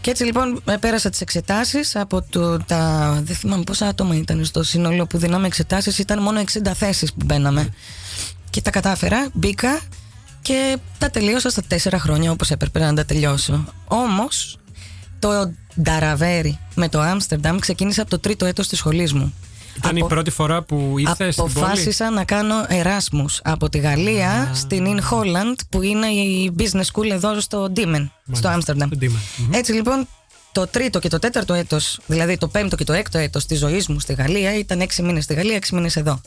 [0.00, 3.20] Και έτσι λοιπόν ε, πέρασα τις εξετάσεις από το, τα.
[3.24, 7.24] Δεν θυμάμαι πόσα άτομα ήταν στο σύνολο που δίναμε εξετάσεις, ήταν μόνο 60 θέσεις που
[7.24, 7.68] μπαίναμε.
[8.50, 9.80] Και τα κατάφερα, μπήκα
[10.42, 13.64] και τα τελείωσα στα τέσσερα χρόνια όπως έπρεπε να τα τελειώσω.
[13.88, 14.58] Όμως
[15.22, 19.34] το νταραβέρι με το Άμστερνταμ ξεκίνησε από το τρίτο έτος της σχολής μου.
[19.76, 23.78] Ήταν η Από- πρώτη φορά που ήρθες στην πόλη; Αποφάσισα να κάνω Εράσμους από τη
[23.78, 28.88] Γαλλία στην In Holland που είναι η business school εδώ στο Diemen, στο Άμστερνταμ.
[28.88, 29.18] στο Diemen.
[29.36, 29.52] Μμμ.
[29.52, 30.08] Έτσι λοιπόν
[30.52, 33.88] το τρίτο και το τέταρτο έτος, δηλαδή το πέμπτο και το έκτο έτος της ζωής
[33.88, 36.20] μου στη Γαλλία ήταν έξι μήνες στη Γαλλία, έξι μήνες εδώ.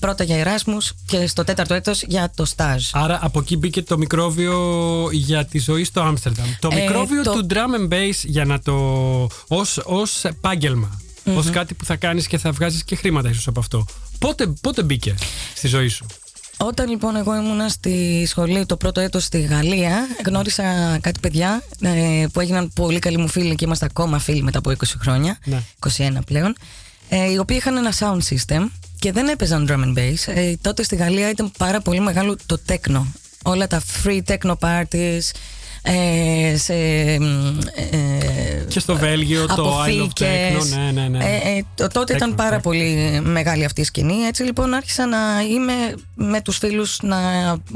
[0.00, 2.84] Πρώτα για Εράσμους και στο τέταρτο έτος για το στάζ.
[2.92, 6.46] Άρα από εκεί μπήκε το μικρόβιο για τη ζωή στο Άμστερνταμ.
[6.60, 8.74] Το Ε, μικρόβιο το- του drum and bass για να το.
[9.48, 11.00] ως, ως επάγγελμα.
[11.36, 13.86] Ως κάτι που θα κάνεις και θα βγάζεις και χρήματα ίσως από αυτό.
[14.18, 15.14] Πότε, πότε μπήκε
[15.54, 16.06] στη ζωή σου;
[16.56, 22.26] Όταν λοιπόν εγώ ήμουνα στη σχολή το πρώτο έτος στη Γαλλία γνώρισα κάτι παιδιά ε,
[22.32, 25.62] που έγιναν πολύ καλοί μου φίλοι και είμαστε ακόμα φίλοι μετά από 20 χρόνια, Ναι.
[25.96, 26.56] 21 πλέον,
[27.08, 28.66] ε, οι οποίοι είχαν ένα sound system
[29.06, 30.34] και δεν έπαιζαν drum and bass.
[30.34, 33.02] Ε, τότε στη Γαλλία ήταν πάρα πολύ μεγάλο το techno.
[33.42, 35.20] Όλα τα free techno parties,
[35.88, 36.74] ε, σε,
[37.20, 40.28] μ, ε, Και στο Βέλγιο το I Love αποθήκες.
[40.28, 40.76] Techno.
[40.76, 41.24] Ναι, ναι, ναι.
[41.24, 42.62] Ε, ε, το- τότε ήταν Techno, πάρα techno.
[42.62, 44.14] πολύ μεγάλη αυτή η σκηνή.
[44.14, 45.18] Έτσι λοιπόν άρχισα να
[45.50, 45.72] είμαι
[46.14, 47.16] με τους φίλους να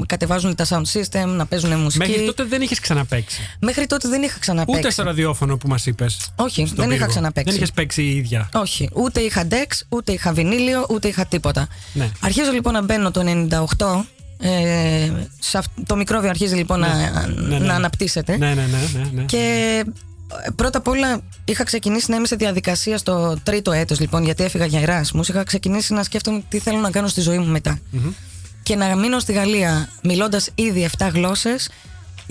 [0.05, 2.07] κατεβάζουν τα sound system, να παίζουν μουσική.
[2.09, 3.39] Μέχρι τότε δεν είχες ξαναπαίξει.
[3.59, 4.79] Μέχρι τότε δεν είχα ξαναπαίξει.
[4.79, 6.17] Ούτε στο ραδιόφωνο που μας είπες.
[6.35, 7.07] Όχι, στον δεν είχα πύργο.
[7.09, 7.49] ξαναπαίξει.
[7.51, 8.49] Δεν είχες παίξει η ίδια.
[8.53, 11.67] Όχι, ούτε είχα Dex, ούτε είχα βινίλιο, ούτε είχα τίποτα.
[11.93, 12.09] Ναι.
[12.19, 13.21] Αρχίζω λοιπόν να μπαίνω το
[13.77, 14.05] 98.
[14.41, 17.11] Ε, σε αυ- το μικρόβιο αρχίζει λοιπόν να, Ναι,
[17.47, 17.73] ναι, να ναι.
[17.73, 18.37] αναπτύσσεται.
[18.37, 18.99] Ναι, ναι, ναι.
[19.03, 19.23] ναι, ναι.
[19.23, 19.83] Και
[20.45, 24.43] ε, πρώτα απ' όλα είχα ξεκινήσει να είμαι σε διαδικασία στο τρίτο έτος λοιπόν γιατί
[24.43, 27.79] έφυγα για Εράσμους είχα ξεκινήσει να σκέφτομαι τι θέλω να κάνω στη ζωή μου μετά
[28.63, 31.69] και να μείνω στη Γαλλία μιλώντας ήδη 7 γλώσσες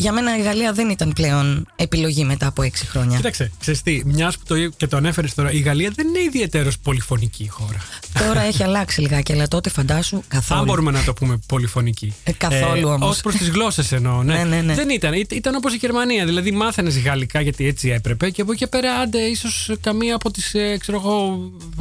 [0.00, 4.02] για μένα η Γαλλία δεν ήταν πλέον επιλογή μετά από 6 χρόνια Κοίταξε, ξέρεις τι,
[4.04, 7.78] μιας που το, και το ανέφερες τώρα, η Γαλλία δεν είναι ιδιαίτερος πολυφωνική χώρα.
[8.18, 12.14] τώρα έχει αλλάξει λιγάκι αλλά τότε φαντάσου καθόλου Αν μπορούμε να το πούμε πολυφωνική.
[12.24, 13.18] Ε, καθόλου όμως.
[13.18, 14.22] Ω προς τις γλώσσες εννοώ.
[14.22, 14.34] Ναι.
[14.34, 14.74] Ναι, ναι, ναι.
[14.74, 15.12] Δεν ήταν.
[15.12, 16.24] Ή- Ήταν όπως η Γερμανία.
[16.24, 20.30] Δηλαδή μάθαινες γαλλικά γιατί έτσι έπρεπε και από εκεί και πέρα άντε ίσως καμία από
[20.30, 20.54] τις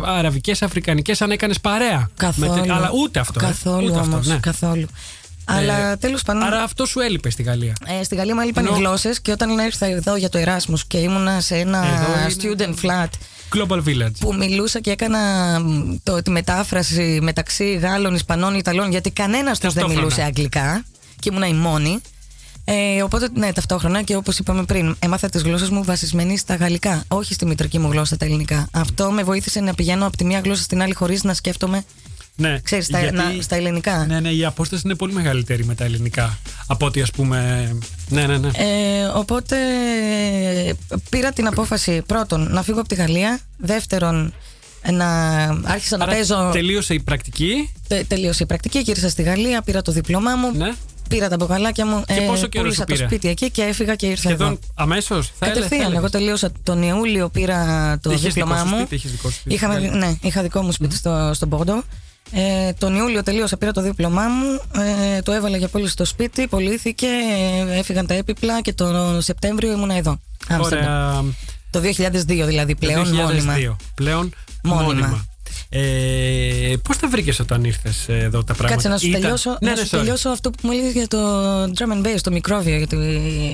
[0.04, 2.10] αραβικές, αφρικανικές αν έκανες παρέα.
[2.18, 3.40] καθόλου Με τε- αλλά ούτε αυτό.
[3.44, 3.46] ε.
[3.46, 4.38] καθόλου Ούτε αυτό, όμως ναι.
[4.42, 4.88] καθόλου
[5.58, 7.74] αλλά Ε, τέλος πάντων Άρα αυτό σου έλειπε στη Γαλλία.
[8.00, 10.80] Ε, στη Γαλλία μου έλειπαν Ενώ- οι γλώσσες και όταν ήρθα εδώ για το Erasmus
[10.88, 13.08] και ήμουνα σε ένα Εδώ είναι- student flat
[13.56, 14.12] Global Village.
[14.20, 15.20] που μιλούσα και έκανα
[15.60, 20.00] μ, το, τη μετάφραση μεταξύ Γάλλων, Ισπανών, Ιταλών, γιατί κανένας τους δεν Ταυτόχρονα.
[20.00, 20.84] μιλούσε αγγλικά
[21.20, 22.00] και ήμουνα η μόνη.
[22.66, 27.04] Ε, οπότε, ναι, ταυτόχρονα και όπως είπαμε πριν, έμαθα τις γλώσσες μου βασισμένη στα γαλλικά,
[27.08, 28.68] όχι στη μητρική μου γλώσσα τα ελληνικά.
[28.72, 31.84] Αυτό με βοήθησε να πηγαίνω από τη μία γλώσσα στην άλλη χωρίς να σκέφτομαι,
[32.40, 34.06] Ναι, ξέρεις, στα, γιατί- να- στα ελληνικά.
[34.06, 36.38] Ναι, ναι, η απόσταση είναι πολύ μεγαλύτερη με τα ελληνικά.
[36.68, 37.72] Από ότι ας πούμε.
[38.10, 38.48] Ναι, ναι, ναι.
[38.48, 39.56] Ε, οπότε
[40.68, 40.74] ε,
[41.10, 44.34] πήρα την απόφαση πρώτον να φύγω από τη Γαλλία, δεύτερον
[44.92, 45.08] να
[45.64, 46.50] άρχισα να Άρα παίζω.
[46.54, 47.74] τελείωσε η πρακτική.
[47.88, 50.74] Τε, τελείωσε η πρακτική, γύρισα στη Γαλλία, πήρα το δίπλωμά μου, Ναι.
[51.10, 53.96] πήρα τα μπογαλάκια μου, Και πόσο καιρό πούλησα σου το πήρε; σπίτι εκεί και έφυγα
[53.96, 54.44] και ήρθα εδώ.
[54.46, 55.24] Σχεδόν αμέσω.
[55.40, 58.80] Κατευθείαν, εγώ τελείωσα τον Ιούλιο, πήρα το Είχες δίπλωμά δικό σου μου.
[58.80, 60.08] σπίτι, είχες δικό σου σπίτι Είχαμε, στη Γαλλία.
[60.08, 61.84] ναι, είχα δικό μου σπίτι στο, στον Πόρντο.
[62.32, 64.62] Ε, τον Ιούλιο τελείωσα, πήρα το δίπλωμά μου,
[65.16, 67.08] ε, το έβαλα για πώληση στο σπίτι, πωλήθηκε,
[67.70, 70.20] ε, έφυγαν τα έπιπλα και τον Σεπτέμβριο ήμουνα εδώ.
[70.48, 70.90] Άμστερνταμ.
[70.90, 71.24] Ωραία.
[71.70, 73.14] Το 2002 δηλαδή πλέον Το 2002.
[73.24, 73.76] μόνιμα.
[73.96, 74.86] Πλέον Μόνιμα.
[74.86, 75.26] μόνιμα.
[75.72, 79.70] Ε, Πώς τα βρήκες όταν ήρθες εδώ τα πράγματα, Κάτσε να σου, Ήταν- τελειώσω, Ναι,
[79.70, 80.00] να ναι, σου sorry.
[80.00, 81.18] τελειώσω αυτό που μου έλεγες για το
[81.64, 82.78] drum and bass, το μικρόβιο.
[82.78, 82.96] Γιατί...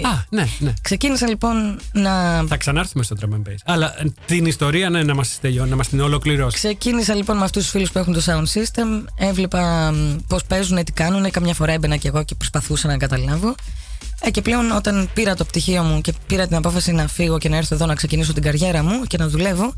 [0.03, 0.73] Α, ναι, ναι.
[0.81, 3.55] Ξεκίνησα λοιπόν να Θα ξανάρθουμε στο drum and bass.
[3.65, 6.59] Αλλά ε, την ιστορία, ναι, να μας να μας την ολοκληρώσεις.
[6.59, 9.03] Ξεκίνησα λοιπόν με αυτούς τους φίλους που έχουν το sound system.
[9.17, 9.93] Έβλεπα
[10.27, 11.31] πώς παίζουν, τι κάνουν.
[11.31, 13.55] Καμιά φορά έμπαινα κι εγώ και προσπαθούσα να καταλάβω.
[14.21, 17.49] Ε, και πλέον όταν πήρα το πτυχίο μου και πήρα την απόφαση να φύγω και
[17.49, 19.73] να έρθω εδώ να ξεκινήσω την καριέρα μου και να δουλεύω,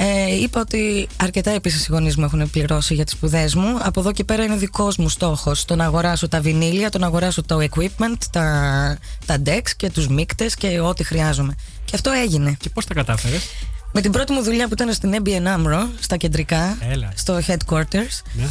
[0.00, 3.76] ε, είπα ότι αρκετά επίσης οι γονείς μου έχουν πληρώσει για τις σπουδές μου.
[3.82, 7.06] Από εδώ και πέρα είναι δικός μου στόχος το να αγοράσω τα βινίλια, το να
[7.06, 11.54] αγοράσω το equipment, τα, τα decks και τους μείκτε και ό,τι χρειάζομαι.
[11.84, 12.56] Και αυτό έγινε.
[12.60, 13.42] Και πώς τα κατάφερες;
[13.92, 17.12] Με την πρώτη μου δουλειά που ήταν στην ABN AMRO, στα κεντρικά, Έλα.
[17.14, 18.44] στο headquarters, Ναι.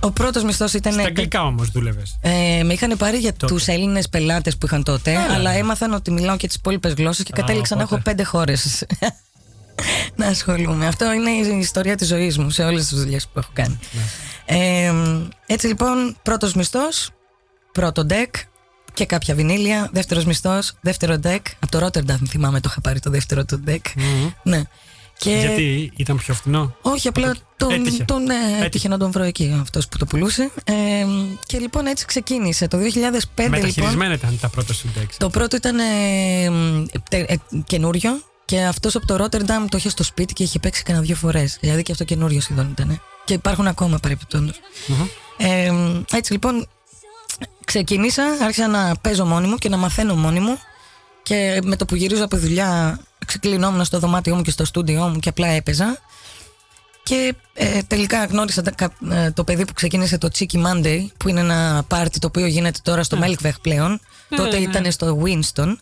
[0.00, 0.92] ο πρώτος μισθός ήταν.
[0.92, 2.18] Στα αγγλικά όμως δούλευες.
[2.20, 3.52] Ε, με είχαν πάρει για Τότε.
[3.54, 5.34] τους Έλληνες πελάτες που είχαν τότε, Έλα.
[5.34, 8.10] αλλά έμαθαν ότι μιλάω και τις υπόλοιπες γλώσσες και Α, κατέληξα να έχω οπότε.
[8.10, 8.84] πέντε χώρες
[10.16, 10.86] να ασχολούμαι.
[10.86, 13.78] Αυτό είναι η ιστορία της ζωής μου σε όλες τις δουλειές που έχω κάνει.
[14.44, 14.92] Ε,
[15.46, 17.10] έτσι λοιπόν, πρώτος μισθός,
[17.72, 18.30] πρώτο deck
[18.94, 19.88] και κάποια βινίλια.
[19.92, 21.40] Δεύτερος μισθός, δεύτερο deck.
[21.58, 23.80] Από το Rotterdam θυμάμαι το είχα πάρει το δεύτερο του deck.
[24.42, 24.62] Ναι.
[25.18, 25.30] Και...
[25.30, 26.76] Γιατί ήταν πιο φθηνό.
[26.82, 28.04] Όχι, απλά τον, Έτυχε.
[28.04, 28.64] τον, ναι, έτυχε.
[28.64, 28.88] Έτυχε.
[28.88, 30.50] να τον βρω εκεί αυτός που το πουλούσε.
[30.64, 30.72] Ε,
[31.46, 32.68] και λοιπόν έτσι ξεκίνησε.
[32.68, 33.50] Το 2005 λοιπόν.
[33.50, 35.14] Μεταχειρισμένα ήταν τα πρώτα σου decks.
[35.16, 35.82] Το πρώτο ήταν ε,
[37.10, 37.36] τε- ε,
[37.66, 41.14] καινούριο και αυτός από το Rotterdam το είχε στο σπίτι και είχε παίξει κανένα δύο
[41.16, 41.56] φορές.
[41.60, 43.00] Δηλαδή και αυτό καινούριο σχεδόν ήταν.
[43.24, 44.52] Και υπάρχουν ακόμα παρεπιπτόντω.
[45.36, 45.72] Ε,
[46.12, 46.66] έτσι λοιπόν
[47.64, 50.58] ξεκίνησα, άρχισα να παίζω μόνη μου και να μαθαίνω μόνη μου.
[51.22, 55.18] Και με το που γυρίζω από δουλειά, ξεκλεινόμουν στο δωμάτιό μου και στο στούντιό μου
[55.18, 55.98] και απλά έπαιζα.
[57.02, 61.28] Και ε, τελικά γνώρισα τα- κα- ε, το παιδί που ξεκίνησε το Cheeky Monday, που
[61.28, 64.00] είναι ένα πάρτι το οποίο γίνεται τώρα στο Melkweg πλέον.
[64.28, 64.62] Ναι, Τότε ναι.
[64.62, 65.76] ήταν στο Winston.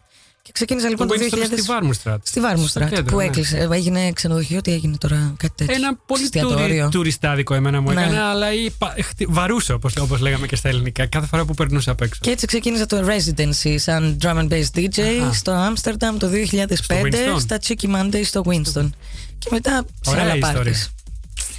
[0.46, 1.44] Και ξεκίνησα λοιπόν το, Winston 2000.
[1.44, 2.20] στη Βάρμουστρατ.
[2.26, 3.24] Στη Βάρμουστρατ, Στο κέντρο, που ναι.
[3.24, 3.58] έκλεισε.
[3.58, 5.74] Ε, Έγινε ξενοδοχείο, τι έγινε τώρα, κάτι τέτοιο.
[5.74, 6.58] Ένα πολύ Εστιατόριο.
[6.76, 8.00] τουρι, τουριστάδικο εμένα μου Ναι.
[8.02, 11.90] έκανε, αλλά είπα, χτι- βαρούσε όπως, όπως λέγαμε και στα ελληνικά κάθε φορά που περνούσα
[11.90, 12.20] απ' έξω.
[12.22, 15.32] Και έτσι ξεκίνησα το residency σαν drum and bass DJ Αχα.
[15.32, 18.90] στο Άμστερνταμ το 2005 Winston; στα Cheeky Monday στο Winston.
[19.38, 20.74] Και μετά σε Ωραία άλλα ιστορία.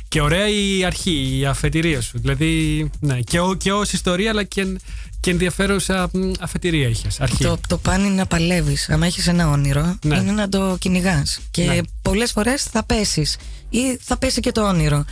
[0.06, 0.10] Parties.
[0.10, 2.20] Και ωραία η αρχή, η αφετηρία σου.
[2.20, 4.66] Δηλαδή, ναι, και, ο, και ως ιστορία, αλλά και,
[5.20, 7.20] και ενδιαφέρουσα μ, αφετηρία είχες.
[7.22, 7.44] Αρχή.
[7.44, 8.90] Το, το πάνε είναι να παλεύεις.
[8.90, 10.18] Αν έχεις ένα όνειρο, Ναι.
[10.18, 11.40] είναι να το κυνηγάς.
[11.52, 11.78] Και Ναι.
[12.02, 13.38] πολλές φορές θα πέσεις.
[13.70, 15.06] Ή θα πέσει και το όνειρο.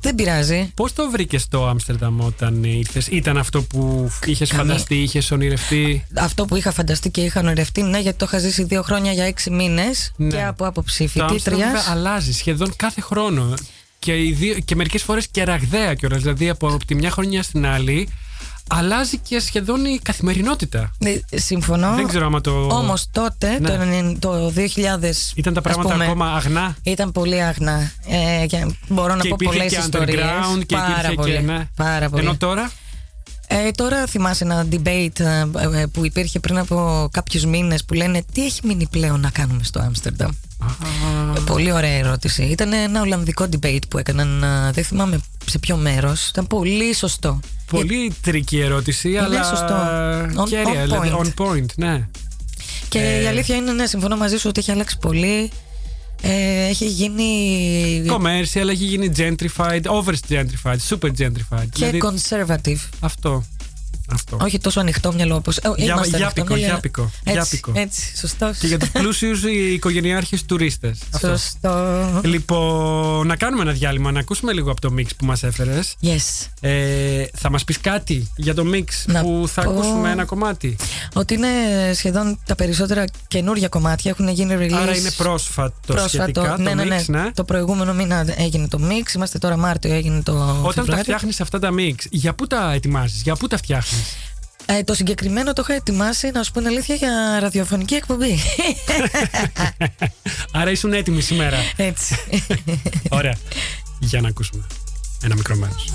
[0.00, 0.70] Δεν πειράζει.
[0.74, 6.04] Πώς το βρήκες στο Άμστερνταμ όταν ήρθες, Ήταν αυτό που είχες Καμία- φανταστεί, είχες ονειρευτεί;
[6.14, 9.24] Αυτό που είχα φανταστεί και είχα ονειρευτεί, ναι, γιατί το είχα ζήσει δύο χρόνια για
[9.24, 10.28] έξι μήνες Ναι.
[10.28, 11.88] και από άποψη Το Άμστερνταμ βέβαια φοιτήτριας.
[11.96, 13.54] αλλάζει σχεδόν κάθε χρόνο.
[14.04, 16.22] Και, οι δύο, και μερικές φορές και ραγδαία κιόλας.
[16.22, 18.08] Δηλαδή από, από τη μια χρονιά στην άλλη
[18.68, 20.92] αλλάζει και σχεδόν η καθημερινότητα.
[20.98, 21.94] Ε, Συμφωνώ.
[21.94, 22.50] Δεν ξέρω άμα το...
[22.66, 23.68] Όμως τότε, Ναι.
[23.68, 25.32] το, 90 το 2000.
[25.34, 27.92] Ήταν τα ας πράγματα πούμε, ακόμα αγνά; Ήταν πολύ αγνά.
[28.42, 30.20] Ε, και μπορώ να και πω υπήρχε πολλές και ιστορίες.
[30.24, 31.32] underground και Πάρα υπήρχε πολύ.
[31.32, 31.40] και.
[31.40, 31.68] Ναι.
[31.76, 32.22] Πάρα πολύ.
[32.22, 32.70] Ενώ τώρα;
[33.46, 38.22] Ε, τώρα θυμάσαι ένα debate ε, ε, που υπήρχε πριν από κάποιους μήνες που λένε
[38.32, 40.30] τι έχει μείνει πλέον να κάνουμε στο Άμστερνταμ;
[41.36, 42.42] Ε, Πολύ ωραία ερώτηση.
[42.42, 44.42] Ήταν ένα Ολλανδικό debate που έκαναν.
[44.42, 46.28] ε, Δεν θυμάμαι σε ποιο μέρος.
[46.28, 47.40] Ήταν πολύ σωστό.
[47.70, 49.42] Πολύ τρική ερώτηση, αλλά.
[49.44, 49.74] σωστό.
[50.42, 51.26] On- κέρια, on δηλαδή, point.
[51.26, 52.08] on point, ναι.
[52.88, 55.50] Και Ε, η αλήθεια είναι, ναι, συμφωνώ μαζί σου ότι έχει αλλάξει πολύ.
[56.22, 61.68] Ε, έχει γίνει Commercial, έχει γίνει gentrified, over gentrified, super gentrified.
[61.72, 62.88] και δηλαδή, conservative.
[63.00, 63.44] αυτό.
[64.14, 64.36] Αυτό.
[64.40, 65.50] Όχι τόσο ανοιχτό μυαλό όπω.
[65.50, 66.66] Για- είμαστε γιάπικο, ανοιχτό μυαλό.
[66.66, 67.72] γιάπικο, Έτσι, γιάπικο.
[67.74, 68.58] έτσι σωστός.
[68.58, 70.98] Και για τους πλούσιους οι οικογενειάρχες τουρίστες.
[71.20, 72.20] Σωστό.
[72.24, 75.94] Λοιπόν, να κάνουμε ένα διάλειμμα, να ακούσουμε λίγο από το mix που μας έφερες.
[76.02, 76.46] Yes.
[76.60, 80.76] Ε, θα μας πεις κάτι για το mix Να που θα πω- ακούσουμε ένα κομμάτι;
[81.14, 81.48] Ότι είναι
[81.94, 84.72] σχεδόν τα περισσότερα καινούργια κομμάτια έχουν γίνει release.
[84.82, 86.08] Άρα είναι πρόσφατο, πρόσφατο.
[86.08, 87.00] σχετικά ναι, το ναι, ναι.
[87.00, 87.30] mix, ναι.
[87.34, 89.14] Το προηγούμενο μήνα έγινε το mix.
[89.14, 90.32] Είμαστε τώρα Μάρτιο, έγινε το.
[90.32, 91.02] Όταν τα Φεβρουάριο.
[91.02, 94.03] φτιάχνεις αυτά τα mix, για πού τα ετοιμάζεις, για πού τα φτιάχνεις;
[94.66, 98.38] Ε, το συγκεκριμένο το είχα ετοιμάσει, να σου πω την αλήθεια, για ραδιοφωνική εκπομπή.
[100.52, 101.56] Άρα ήσουν έτοιμη σήμερα.
[101.76, 102.16] Έτσι.
[103.08, 103.36] Ωραία.
[103.98, 104.66] Για να ακούσουμε
[105.22, 105.92] ένα μικρό μέρος.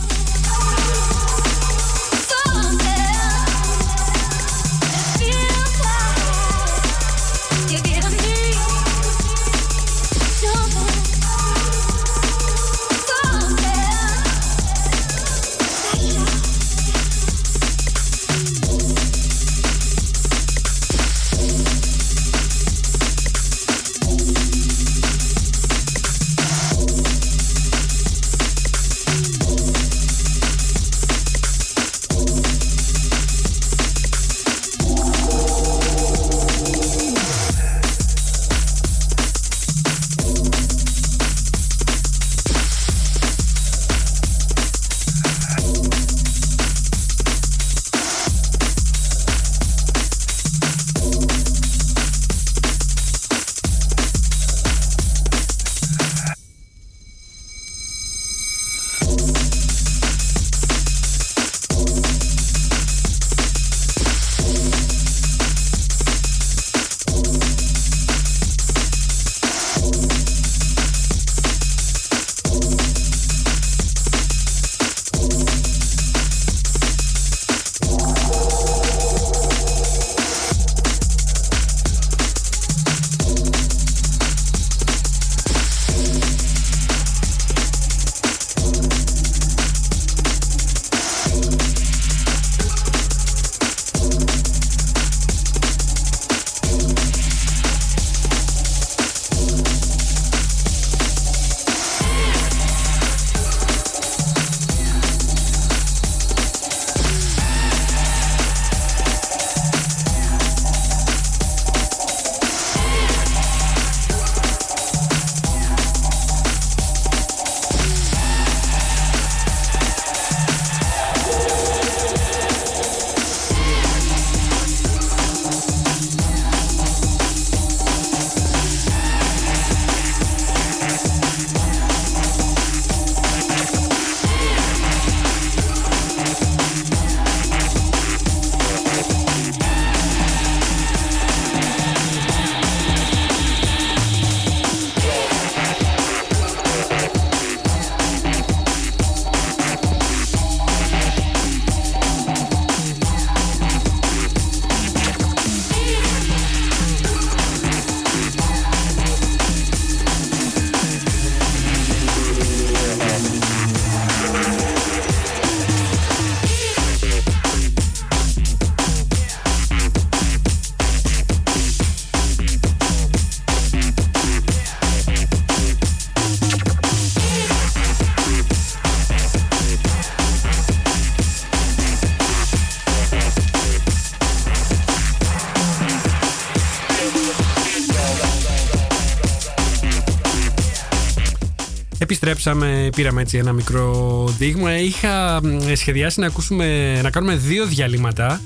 [192.30, 194.78] Επιστρέψαμε, πήραμε έτσι ένα μικρό δείγμα.
[194.78, 198.42] Είχα μ, σχεδιάσει να, ακούσουμε, να κάνουμε δύο διαλύματα,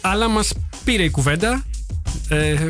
[0.00, 0.52] αλλά μας
[0.84, 1.64] πήρε η κουβέντα.
[2.28, 2.68] Ε,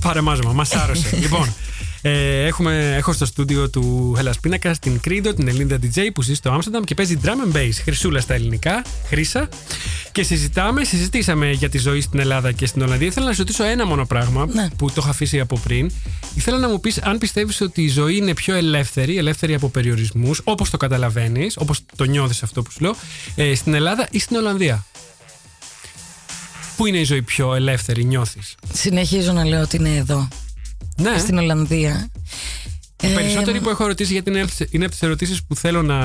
[0.00, 1.16] παρεμάζωμα, μας άρρωσε.
[1.22, 1.54] λοιπόν,
[2.02, 6.34] ε, έχουμε, έχω στο στούντιο του Hellas Πίνακα την Credo, την Ελληνίδα DJ που ζει
[6.34, 7.70] στο Άμστερνταμ και παίζει drum and bass.
[7.82, 9.48] Χρυσούλα στα ελληνικά, χρήσα.
[10.12, 13.06] Και συζητάμε, συζητήσαμε για τη ζωή στην Ελλάδα και στην Ολλανδία.
[13.06, 14.68] Ήθελα να σου ρωτήσω ένα μόνο πράγμα Ναι.
[14.78, 15.90] που το είχα αφήσει από πριν.
[16.34, 20.40] Ήθελα να μου πεις αν πιστεύεις ότι η ζωή είναι πιο ελεύθερη, ελεύθερη από περιορισμούς,
[20.44, 22.94] όπως το καταλαβαίνεις, όπως το νιώθεις αυτό που σου λέω,
[23.34, 24.84] ε, στην Ελλάδα ή στην Ολλανδία;
[26.76, 30.28] Πού είναι η ζωή πιο ελεύθερη, νιώθεις; Συνεχίζω να λέω ότι είναι εδώ,
[31.02, 32.08] Ναι, στην Ολλανδία.
[33.02, 35.98] οι περισσότεροι που έχω ρωτήσει, γιατί είναι, είναι από τις ερωτήσεις που θέλω να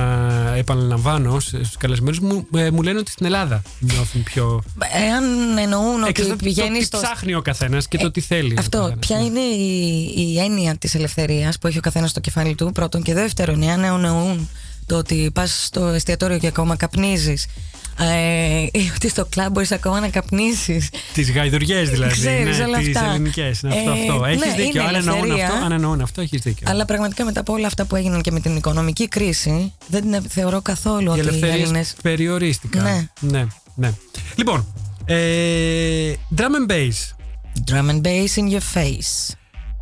[0.57, 4.63] επαναλαμβάνω στους καλεσμένους μου, ε, μου λένε ότι στην Ελλάδα νιώθουν πιο.
[5.07, 5.23] Εάν
[5.57, 6.97] εννοούν ότι Εξαρτάται πηγαίνει το τι στο.
[7.01, 8.51] ψάχνει ο καθένας και το τι θέλει.
[8.53, 8.99] ο Αυτό, καθένας.
[8.99, 9.23] ποια Ναι.
[9.23, 13.01] είναι η, η έννοια της ελευθερίας που έχει ο καθένας στο κεφάλι του, πρώτον.
[13.03, 14.49] Και δεύτερον, εάν εννοούν
[14.85, 17.45] το ότι πας στο εστιατόριο και ακόμα καπνίζεις,
[17.99, 20.89] ε, ή ότι στο κλαμπ μπορείς ακόμα να καπνίσεις.
[21.13, 22.11] Τις γαϊδουριές δηλαδή.
[22.13, 23.09] Ξέρεις ναι, όλα τις αυτά.
[23.09, 23.89] ελληνικές, Είναι αυτό.
[23.91, 24.25] Ε, αυτό.
[24.25, 24.81] Έχεις ναι, δίκιο.
[24.81, 25.47] είναι Αν εννοούν ελευθερία.
[25.47, 26.67] αυτό, αν εννοούν αυτό, έχεις δίκιο.
[26.69, 30.21] Αλλά πραγματικά μετά από όλα αυτά που έγιναν και με την οικονομική κρίση, δεν είναι-
[30.29, 31.95] θεωρώ καθόλου Οι ότι οι ελευθερίες Έλληνες...
[32.01, 32.83] περιορίστηκαν.
[32.83, 33.07] Ναι.
[33.19, 33.93] ναι, ναι.
[34.35, 34.67] Λοιπόν,
[35.05, 37.15] ε, drum and bass.
[37.71, 39.33] Drum and bass in your face.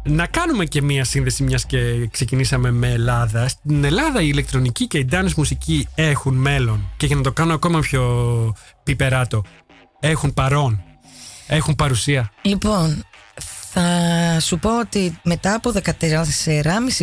[0.06, 3.48] Να κάνουμε και μία σύνδεση μιας και ξεκινήσαμε με Ελλάδα.
[3.48, 6.90] Στην Ελλάδα η ηλεκτρονική και η dance μουσική έχουν μέλλον.
[6.98, 9.44] Και για να το κάνω ακόμα πιο πιπεράτο,
[10.00, 10.84] έχουν παρόν.
[11.48, 12.32] Έχουν παρουσία.
[12.42, 13.04] Λοιπόν,
[13.74, 15.84] θα σου πω ότι μετά από 14,5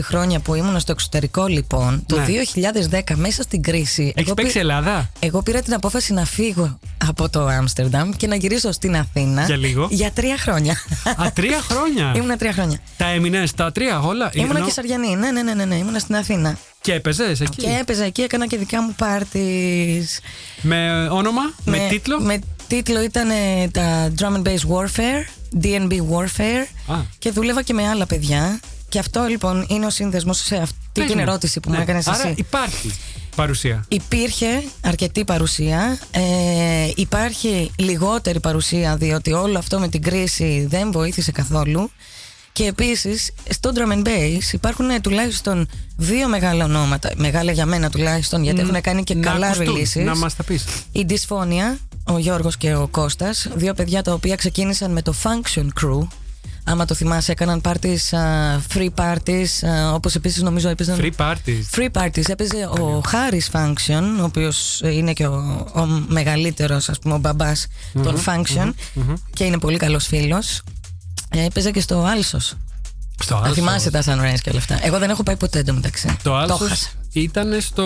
[0.03, 2.27] χρόνια που ήμουν στο εξωτερικό λοιπόν, το Ναι.
[2.91, 4.03] 2010 μέσα στην κρίση...
[4.03, 8.27] Έχεις εγώ παίξει πή- Ελλάδα; Εγώ πήρα την απόφαση να φύγω από το Άμστερνταμ και
[8.27, 9.45] να γυρίσω στην Αθήνα.
[9.45, 9.89] Για λίγο.
[9.91, 10.73] Για τρία χρόνια.
[11.17, 12.79] Α, τρία χρόνια; Ήμουνα τρία χρόνια.
[12.97, 14.31] Τα έμεινε τα τρία όλα.
[14.33, 15.17] Ήμουνα Ενώ- και Σαριανή.
[15.17, 15.75] Ναι, ναι, ναι, ναι, ναι.
[15.75, 16.59] Ήμουνα στην Αθήνα.
[16.81, 20.21] Και έπαιζες εκεί; Και έπαιζα εκεί, έκανα και δικά μου πάρτις.
[20.61, 25.25] Με όνομα, με, τίτλο; Με τίτλο ήταν ε, τα Drum and Bass Warfare,
[25.63, 26.93] DNB Warfare.
[26.95, 26.97] Α.
[27.19, 28.61] Και δούλευα και με άλλα παιδιά.
[28.89, 31.21] Και αυτό λοιπόν είναι ο σύνδεσμος σε αυτή Πες την μου.
[31.23, 31.77] ερώτηση που Ναι.
[31.77, 32.35] μου έκανες Άρα εσύ.
[32.37, 32.91] υπάρχει
[33.37, 33.85] παρουσία.
[33.89, 35.99] Υπήρχε αρκετή παρουσία.
[36.11, 36.21] Ε,
[36.95, 41.91] υπάρχει λιγότερη παρουσία διότι όλο αυτό με την κρίση δεν βοήθησε καθόλου.
[42.53, 47.11] Και επίσης στο drum and bass υπάρχουν ε, τουλάχιστον δύο μεγάλα ονόματα.
[47.17, 50.05] Μεγάλα για μένα τουλάχιστον, γιατί έχουν κάνει και να καλά ακουστούν, releases.
[50.05, 50.65] Να μας τα πεις.
[50.93, 55.67] Η Δυσφόνια, ο Γιώργος και ο Κώστας, δύο παιδιά τα οποία ξεκίνησαν με το Function
[55.83, 56.07] Crew.
[56.65, 60.99] Άμα το θυμάσαι, έκαναν parties, α, free parties, α, όπως επίσης νομίζω έπαιζαν...
[61.01, 61.63] Free parties.
[61.79, 67.15] Free parties έπαιζε ο Χάρης Function, ο οποίος είναι και ο, ο μεγαλύτερος, ας πούμε,
[67.15, 67.67] ο μπαμπάς
[68.03, 68.71] των Function
[69.33, 70.63] και είναι πολύ καλός φίλος.
[71.31, 72.55] Ε, Έπαιζε και στο Άλσος.
[73.23, 73.55] Στο Θα Άλσος.
[73.57, 74.79] θυμάσαι τα Sunrise και όλα αυτά.
[74.83, 76.07] Εγώ δεν έχω πάει ποτέ εντωμεταξύ.
[76.07, 76.89] Το Το Άλσος χάσα.
[77.13, 77.85] ήταν στο,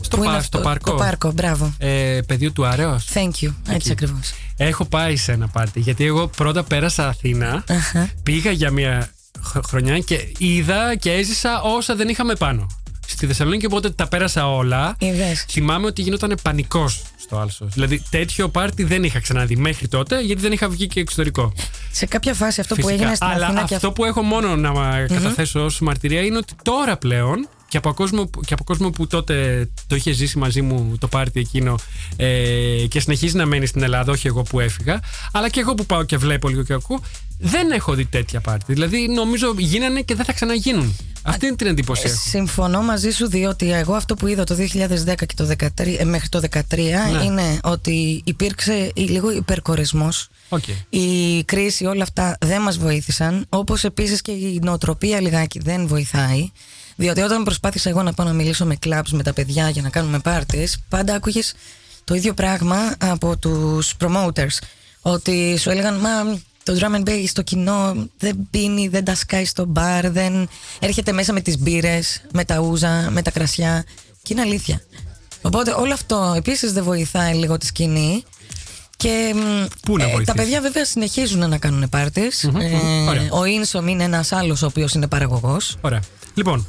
[0.00, 0.90] στο, Πού είναι πα- αυτό; στο παρκό.
[0.90, 1.74] Το πάρκο, μπράβο.
[1.78, 3.06] Ε, πεδίο του Αρέως.
[3.14, 3.54] Thank you.
[3.68, 4.32] Έτσι ακριβώς.
[4.56, 5.80] Έχω πάει σε ένα πάρτι.
[5.80, 8.08] Γιατί εγώ πρώτα πέρασα Αθήνα, Αχα.
[8.22, 9.10] πήγα για μια
[9.44, 12.66] χ- χρονιά και είδα και έζησα όσα δεν είχαμε πάνω.
[13.08, 14.96] Στη Θεσσαλονίκη οπότε τα πέρασα όλα.
[14.98, 15.44] Είδες.
[15.48, 17.72] Θυμάμαι ότι γινόταν πανικός στο Άλσος.
[17.72, 21.52] Δηλαδή τέτοιο πάρτι δεν είχα ξαναδεί μέχρι τότε γιατί δεν είχα βγει και εξωτερικό.
[21.90, 23.00] Σε κάποια φάση αυτό που Φυσικά.
[23.02, 24.70] έγινε στην Αλλά Αθήνα αυτό και που έχω μόνο να
[25.06, 29.06] καταθέσω ως μαρτυρία είναι ότι τώρα πλέον και από, κόσμο, που- και από κόσμο που
[29.06, 31.74] τότε το είχε ζήσει μαζί μου το πάρτι εκείνο
[32.16, 35.00] ε, και συνεχίζει να μένει στην Ελλάδα, όχι εγώ που έφυγα,
[35.32, 37.00] αλλά και εγώ που πάω και βλέπω λίγο και ακούω,
[37.38, 38.72] δεν έχω δει τέτοια πάρτι.
[38.72, 40.96] Δηλαδή νομίζω γίνανε και δεν θα ξαναγίνουν.
[41.22, 42.20] Αυτή είναι την εντύπωση Ε, έχω.
[42.28, 46.28] Συμφωνώ μαζί σου διότι εγώ αυτό που είδα το 2010 και το 13, ε, μέχρι
[46.28, 47.22] το 2013 Ναι.
[47.24, 50.62] είναι ότι υπήρξε η- λίγο υπερκορεσμός Οκ.
[50.88, 56.50] η κρίση όλα αυτά δεν μας βοήθησαν όπως επίσης και η νοοτροπία λιγάκι δεν βοηθάει
[56.96, 59.88] διότι όταν προσπάθησα εγώ να πάω να μιλήσω με clubs με τα παιδιά για να
[59.88, 61.54] κάνουμε parties πάντα άκουγες
[62.04, 64.58] το ίδιο πράγμα από τους promoters
[65.00, 69.44] ότι σου έλεγαν μα το drum and bass στο κοινό δεν πίνει, δεν τα σκάει
[69.44, 73.84] στο μπαρ δεν έρχεται μέσα με τις μπύρες με τα ούζα, με τα κρασιά
[74.22, 74.80] και είναι αλήθεια
[75.46, 78.24] Οπότε όλο αυτό επίσης δεν βοηθάει λίγο τη σκηνή
[78.96, 82.44] και μ, Πού να ε, τα βοηθήσει; παιδιά βέβαια συνεχίζουν να κάνουν πάρτις.
[82.52, 83.28] Μμμ, μμμ, ωραία.
[83.30, 85.76] ο Ίνσομ είναι ένας άλλος ο οποίος είναι παραγωγός.
[85.80, 86.02] Ωραία.
[86.36, 86.66] Λοιπόν,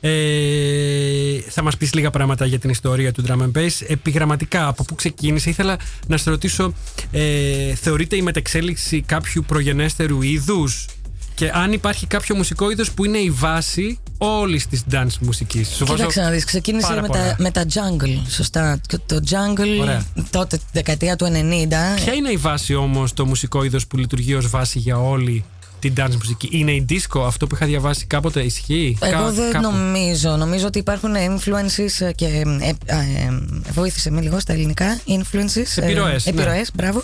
[0.00, 3.70] ε, θα μας πεις λίγα πράγματα για την ιστορία του Drum and Bass.
[3.88, 6.72] Επιγραμματικά, από πού ξεκίνησε, ήθελα να σε ρωτήσω,
[7.10, 10.86] ε, θεωρείται η μετεξέλιξη κάποιου προγενέστερου είδους;
[11.34, 15.78] Και αν υπάρχει κάποιο μουσικό είδος που είναι η βάση όλης της dance μουσικής; Σου
[15.84, 17.20] βάζω Κοίταξε να δεις, ξεκίνησε πάρα με πολλά.
[17.28, 18.80] τα, με τα jungle, σωστά.
[18.88, 20.06] Και Το jungle Ωραία.
[20.30, 21.94] τότε, τη δεκαετία του 90.
[21.96, 25.44] Ποια είναι η βάση όμως το μουσικό είδος που λειτουργεί ως βάση για όλη
[25.78, 26.48] την dance μουσική.
[26.52, 29.70] Είναι η disco, αυτό που είχα διαβάσει κάποτε, ισχύει; Εγώ Κα- δεν κάπου.
[29.70, 30.36] νομίζω.
[30.36, 32.26] Νομίζω ότι υπάρχουν influences και.
[32.26, 33.40] Ε, ε, ε,
[33.72, 34.98] βοήθησε με λίγο στα ελληνικά.
[35.06, 35.76] Influences.
[35.82, 36.40] Επιρροές, Ε, ναι.
[36.40, 37.02] επιρροές, μπράβο.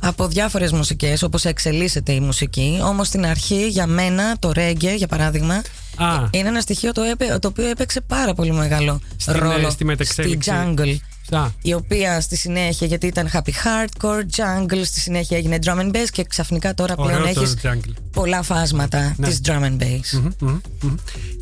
[0.00, 2.80] Από διάφορες μουσικές, όπως εξελίσσεται η μουσική.
[2.84, 5.54] Όμως στην αρχή, για μένα, το reggae, για παράδειγμα,
[5.96, 6.28] Α.
[6.30, 9.84] είναι ένα στοιχείο το, έπαι- το οποίο έπαιξε πάρα πολύ μεγάλο Στην, ε, ρόλο στη
[9.84, 10.50] μετεξέλιξη.
[10.50, 10.96] στη jungle.
[11.30, 15.90] Α, Η οποία στη συνέχεια, γιατί ήταν happy hardcore, jungle, στη συνέχεια έγινε drum and
[15.90, 17.92] bass και ξαφνικά τώρα πλέον ωραίο το έχεις jungle.
[18.12, 19.28] πολλά φάσματα Ναι.
[19.28, 20.20] της drum and bass.
[20.40, 20.94] Μμμ, μμμ.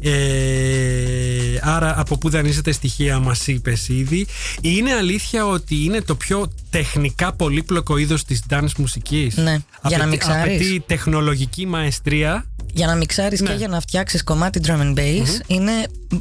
[0.03, 4.27] Ε, άρα από πού δανείζεται στοιχεία μας είπες ήδη
[4.61, 10.05] Είναι αλήθεια ότι είναι το πιο τεχνικά πολύπλοκο είδος της dance μουσικής; Ναι, για να
[10.05, 10.43] Απαιτεί- μιξάρεις.
[10.55, 13.49] Απαιτεί τεχνολογική μαεστρία; Για να μιξάρεις Ναι.
[13.49, 15.73] και για να φτιάξεις κομμάτι drum and bass είναι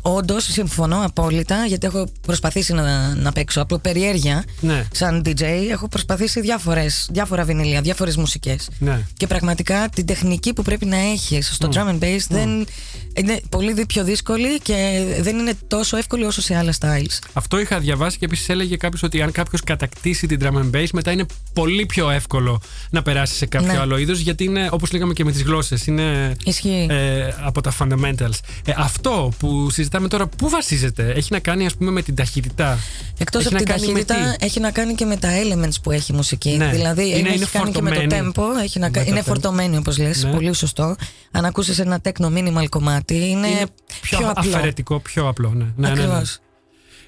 [0.02, 4.88] όντως συμφωνώ απόλυτα γιατί έχω προσπαθήσει να, να παίξω από περιέργεια Ναι.
[4.92, 5.42] σαν DJ
[5.72, 9.02] έχω προσπαθήσει διάφορες, διάφορα βινίλια, διάφορες μουσικές Ναι.
[9.18, 12.66] και πραγματικά την τεχνική που πρέπει να έχεις στο drum and bass δεν,
[13.14, 17.60] είναι πολύ δι- πιο δύσκολη και δεν είναι τόσο εύκολη όσο σε άλλα styles Αυτό
[17.60, 21.12] είχα διαβάσει και επίσης έλεγε κάποιος ότι αν κάποιος κατακτήσει την drum and bass, μετά
[21.12, 23.78] είναι πολύ πιο εύκολο να περάσει σε κάποιο Ναι.
[23.80, 24.20] άλλο είδος.
[24.20, 26.88] Γιατί είναι, όπως λέγαμε και με τις γλώσσες, είναι Ισχύει.
[26.90, 28.40] ε, από τα fundamentals.
[28.66, 32.80] Ε, αυτό που συζητάμε τώρα, πού βασίζεται, έχει να κάνει, ας πούμε, με την ταχύτητα;
[33.18, 35.30] Εκτός Έχει από να την κάνει με ταχύτητα, τι; έχει να κάνει και με τα
[35.44, 36.50] elements που έχει η μουσική.
[36.50, 36.68] Ναι.
[36.70, 38.32] Δηλαδή, Είναι- έχει είναι κάνει και με το φορτωμένη.
[38.36, 38.62] tempo.
[38.64, 38.86] Έχει να...
[38.86, 39.24] Με κα- το Είναι tempo.
[39.26, 40.24] φορτωμένη, όπως λες.
[40.24, 40.32] Ναι.
[40.32, 40.96] Πολύ σωστό.
[41.32, 43.66] Αν ακούσεις ένα techno minimal κομμάτι, είναι, είναι
[44.02, 44.56] πιο, πιο απλό.
[44.56, 45.50] αφαιρετικό, πιο απλό.
[45.56, 46.02] Ναι, ναι, ναι, ναι.
[46.04, 46.40] Ακριβώς.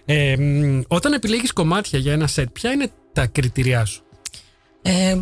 [0.05, 4.01] Ε, μ, όταν επιλέγεις κομμάτια για ένα σετ, ποια είναι τα κριτήριά σου;
[4.81, 5.15] Ε,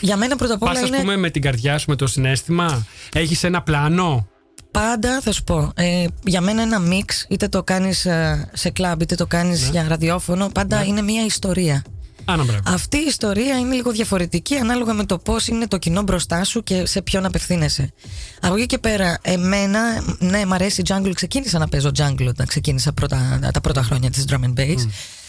[0.00, 2.06] για μένα πρώτα απ' όλα Πας, ας είναι πούμε, με την καρδιά σου, με το
[2.06, 2.86] συνέστημα.
[3.12, 4.28] Έχεις ένα πλάνο;
[4.74, 9.00] Πάντα, θα σου πω, ε, για μένα ένα mix, είτε το κάνεις ε, σε κλαμπ,
[9.00, 9.68] είτε το κάνεις Ναι.
[9.70, 11.84] για ραδιόφωνο, πάντα είναι μια ιστορία.
[12.24, 12.62] Άνα, μπράβο.
[12.66, 16.62] Αυτή η ιστορία είναι λίγο διαφορετική ανάλογα με το πώς είναι το κοινό μπροστά σου
[16.62, 17.92] και σε ποιον απευθύνεσαι.
[18.40, 19.80] Από εκεί και πέρα, εμένα,
[20.18, 21.12] ναι, μ' αρέσει η jungle.
[21.14, 24.88] Ξεκίνησα να παίζω jungle όταν ξεκίνησα πρώτα, τα πρώτα χρόνια της drum and bass.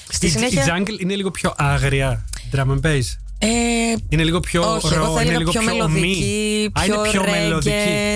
[0.10, 0.64] Στη η, συνέχεια.
[0.64, 3.04] η jungle είναι λίγο πιο άγρια drum and bass.
[3.40, 3.48] Ε,
[4.10, 6.70] Είναι λίγο πιο Όχι, εγώ ρο, θα είναι έλεγα λίγο πιο πιο μελωδική, ομή.
[6.74, 7.30] Α, είναι πιο πιο reggae.
[7.30, 7.76] μελωδική.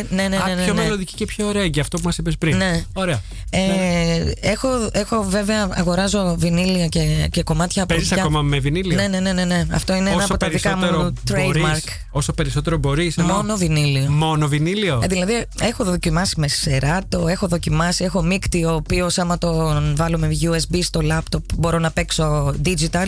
[0.09, 0.81] Ναι, ναι, Α, ναι, ναι, πιο ναι.
[0.81, 2.57] μελωδική και πιο reggae, αυτό που μας είπες πριν.
[2.57, 2.83] Ναι.
[2.93, 3.21] Ωραία.
[3.49, 4.31] ε, Ναι.
[4.41, 7.93] έχω, έχω βέβαια αγοράζω βινίλια και, και κομμάτια από.
[7.93, 8.95] Παίζεις διά- ακόμα με βινίλιο.
[8.95, 9.65] Ναι, ναι, ναι, ναι, ναι.
[9.71, 11.43] Αυτό είναι ένα Όσο από τα δικά περισσότερο μου trademark.
[11.61, 13.17] μπορείς, όσο περισσότερο μπορείς.
[13.17, 13.35] εννοώ.
[13.35, 14.09] Μόνο βινίλιο.
[14.09, 19.37] Μόνο βινίλιο; Ε, δηλαδή, έχω δοκιμάσει με σεράτο, έχω δοκιμάσει, έχω μίκτη ο οποίος άμα
[19.37, 23.07] τον βάλω με USB στο λάπτοπ μπορώ να παίξω digital.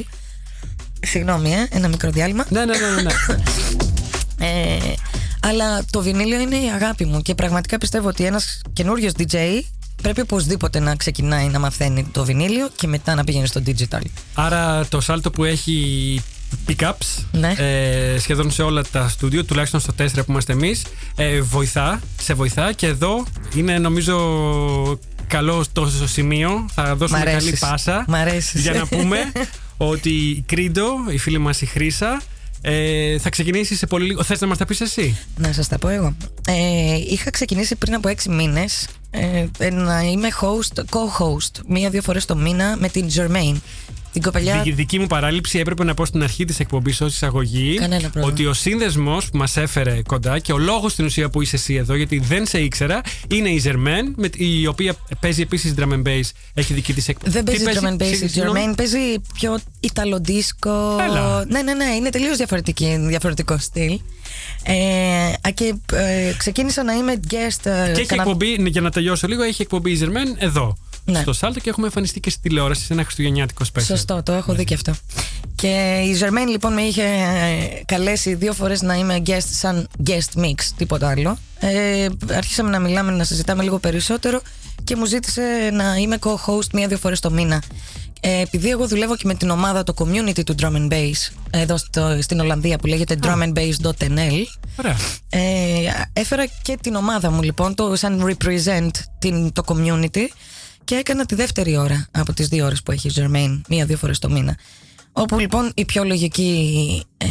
[1.06, 2.46] Συγγνώμη, ε, ένα μικρό διάλειμμα.
[2.50, 3.12] ναι, ναι, ναι, ναι, ναι.
[4.44, 4.78] Ε,
[5.40, 9.36] αλλά το βινίλιο είναι η αγάπη μου και πραγματικά πιστεύω ότι ένας καινούριος DJ
[10.02, 14.02] πρέπει οπωσδήποτε να ξεκινάει να μαθαίνει το βινίλιο και μετά να πηγαίνει στο digital.
[14.34, 16.22] Άρα το σάλτο που έχει
[16.68, 17.54] pickups Ναι.
[17.58, 20.82] ε, σχεδόν σε όλα τα στούντιο, τουλάχιστον στο 4 που είμαστε εμείς,
[21.16, 23.26] ε, βοηθά, σε βοηθά και εδώ
[23.56, 24.18] είναι νομίζω
[25.28, 27.60] καλό στο σημείο, θα δώσουμε Μ' καλή αρέσεις.
[27.60, 28.62] πάσα Μ' αρέσεις.
[28.62, 29.32] για να πούμε
[29.90, 32.22] ότι η Κρίντο, η φίλη μας η Χρύσα,
[32.62, 34.24] ε, θα ξεκινήσει σε πολύ λίγο.
[34.24, 36.16] Θες να μας τα πεις εσύ; Να σας τα πω εγώ.
[36.48, 42.36] Ε, είχα ξεκινήσει πριν από έξι μήνες ε, να είμαι host, co-host, μία-δύο φορές το
[42.36, 43.56] μήνα με την Germain.
[44.12, 44.62] Την κοπελιά.
[44.62, 48.28] Δι- δική μου παράληψη έπρεπε να πω στην αρχή της εκπομπής ως εισαγωγή Κανένα πρόβλημα.
[48.28, 51.74] ότι ο σύνδεσμος που μας έφερε κοντά και ο λόγος στην ουσία που είσαι εσύ
[51.74, 56.02] εδώ, γιατί δεν σε ήξερα, είναι η Ζερμέν, με- η οποία παίζει επίσης drum and
[56.08, 56.22] bass.
[56.54, 57.32] Έχει δική της εκπομπή.
[57.32, 58.98] Δεν παίζει drum and bass η Germain, παίζει
[59.34, 60.98] πιο Ιταλοντίσκο.
[61.10, 61.46] Έλα.
[61.46, 62.38] Ναι, ναι, ναι, είναι τελείως
[63.08, 64.00] διαφορετικό στυλ.
[64.64, 64.74] Ε,
[65.48, 67.66] α, και ε, ξεκίνησα να είμαι guest.
[67.66, 70.78] ε, Και έχει κανα- εκπομπή, ναι, για να τελειώσω λίγο, έχει εκπομπή η Ζερμέν εδώ.
[71.06, 71.22] Ναι.
[71.22, 73.84] Στο Σάλτο και έχουμε εμφανιστεί και στη τηλεόραση σε ένα χριστουγεννιάτικο special.
[73.84, 74.94] Σωστό, το έχω δει και αυτό.
[75.56, 80.42] Και η Ζερμένη λοιπόν με είχε ε, καλέσει δύο φορές να είμαι guest σαν guest
[80.42, 81.38] mix, τίποτα άλλο.
[81.60, 84.42] Ε, αρχίσαμε να μιλάμε, να συζητάμε λίγο περισσότερο
[84.84, 87.64] και μου ζήτησε να είμαι co-host μία-δύο φορές το μήνα.
[88.24, 91.78] Ε, επειδή εγώ δουλεύω και με την ομάδα, το community του Drum and Bass, εδώ
[91.78, 94.44] στο, στην Ολλανδία που λέγεται drumandbass.nl,
[94.76, 94.98] Ωραία.
[95.30, 95.40] ε,
[96.14, 98.90] έφερα και την ομάδα μου λοιπόν, το, σαν represent
[99.20, 100.26] την, το community
[100.92, 104.20] και έκανα τη δεύτερη ώρα από τις δύο ώρες που έχει η Germain, μία-δύο φορές
[104.20, 104.58] το μήνα.
[105.12, 107.28] Όπου λοιπόν η πιο λογική ε,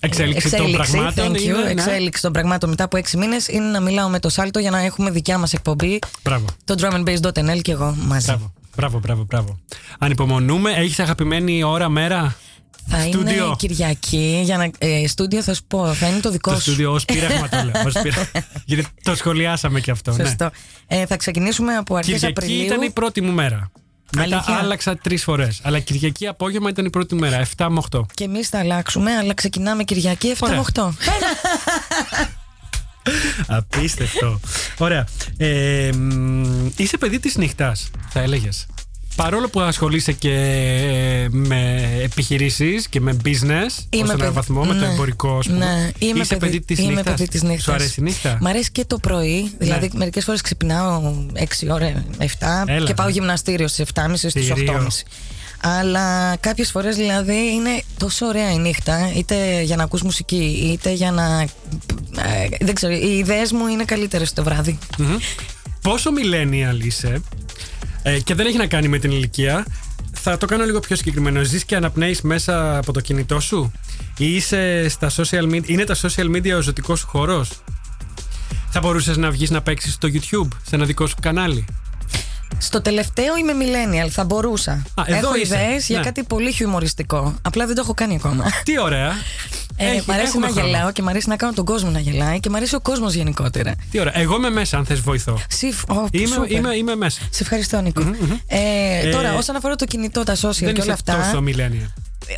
[0.00, 1.70] Εξέλιξη των πραγμάτων thank you, είναι, ναι.
[1.70, 4.78] εξέλιξη των πραγμάτων μετά από έξι μήνες είναι να μιλάω με το Σάλτο για να
[4.78, 6.44] έχουμε δικιά μας εκπομπή, Μπράβο.
[6.64, 8.26] το drumandbass.nl και εγώ μαζί.
[8.26, 8.52] Μπράβο.
[8.76, 9.58] Μπράβο, μπράβο, μπράβο.
[9.98, 10.70] Ανυπομονούμε.
[10.70, 12.36] Έχεις αγαπημένη ώρα, μέρα;
[12.88, 13.44] Θα Στούντιο.
[13.44, 16.62] είναι Κυριακή, για να, ε, στούντιο θα σου πω, θα είναι το δικό Το σου.
[16.62, 17.82] στούντιο ως πείραγμα το λέω.
[17.86, 18.26] ως πείραγμα.
[18.64, 20.12] Γιατί το σχολιάσαμε και αυτό.
[20.12, 20.24] ναι.
[20.24, 20.50] Σωστό.
[20.86, 22.64] Ε, θα ξεκινήσουμε από αρχές Κυριακή Απριλίου.
[22.64, 23.70] ήταν η πρώτη μου μέρα.
[24.16, 25.60] Μετά Αλήθεια; άλλαξα τρεις φορές.
[25.62, 28.00] Αλλά Κυριακή απόγευμα ήταν η πρώτη μου μέρα, 7 με 8.
[28.14, 30.62] Και εμείς θα αλλάξουμε, αλλά ξεκινάμε Κυριακή 7 με Ωραία.
[30.74, 30.88] 8.
[33.46, 34.40] Απίστευτο.
[34.78, 35.06] Ωραία.
[35.36, 38.66] Ε, μ, είσαι παιδί της νύχτας, θα έλεγες.
[39.16, 43.30] Παρόλο που ασχολείσαι και ε, με επιχειρήσεις και με business
[43.90, 45.58] Είμαι ως έναν παιδι- βαθμό, με το ναι, εμπορικό, ας πούμε.
[45.58, 47.14] Ναι, είμαι Είσαι παιδί, της είμαι νύχτας.
[47.14, 47.62] παιδί της νύχτας.
[47.64, 49.52] Σου αρέσει η νύχτα; Μ' αρέσει και το πρωί.
[49.58, 53.12] Δηλαδή, μερικές φορές ξυπνάω 6 ώρα, 7 Έλα, και πάω ναι.
[53.12, 54.54] γυμναστήριο στις 7.30 στις Θηρίο.
[54.86, 54.86] 8.30.
[55.60, 60.92] Αλλά κάποιες φορές δηλαδή είναι τόσο ωραία η νύχτα είτε για να ακούς μουσική είτε
[60.92, 61.40] για να...
[61.40, 64.78] ε, δεν ξέρω, οι ιδέες μου είναι καλύτερες το βράδυ.
[64.98, 65.16] Μμμ.
[65.80, 67.22] Πόσο millennial είσαι;
[68.06, 69.66] Ε, και δεν έχει να κάνει με την ηλικία.
[70.12, 71.42] Θα το κάνω λίγο πιο συγκεκριμένο.
[71.42, 73.72] Ζεις και αναπνέεις μέσα από το κινητό σου;
[74.18, 77.50] Ή είσαι στα social media, είναι τα social media ο ζωτικός σου χώρος;
[78.70, 81.64] Θα μπορούσες να βγεις να παίξεις στο YouTube, σε ένα δικό σου κανάλι;
[82.58, 84.72] Στο τελευταίο είμαι millennial, θα μπορούσα.
[84.72, 85.54] Α, εδώ έχω είσαι.
[85.56, 86.04] ιδέες για Ναι.
[86.04, 87.34] κάτι πολύ χιουμοριστικό.
[87.42, 88.44] Απλά δεν το έχω κάνει ακόμα.
[88.64, 89.12] Τι ωραία.
[89.76, 90.68] Ε, Έχει- μ' αρέσει έχουμε να χρόνο.
[90.68, 93.14] γελάω και μ' αρέσει να κάνω τον κόσμο να γελάει και μ' αρέσει ο κόσμος
[93.14, 93.74] γενικότερα.
[93.90, 94.18] Τι ωραία.
[94.18, 95.40] Εγώ είμαι μέσα, αν θες βοηθώ.
[95.48, 96.50] Συ, ο, Είμαι, σούπερ.
[96.50, 97.20] είμαι, είμαι μέσα.
[97.30, 98.00] Σε ευχαριστώ, Νίκο.
[98.46, 98.56] Ε,
[99.06, 101.16] Ε, τώρα, όσον αφορά το κινητό, τα social Δεν και όλα είσαι αυτά.
[101.16, 101.88] τόσο millennial.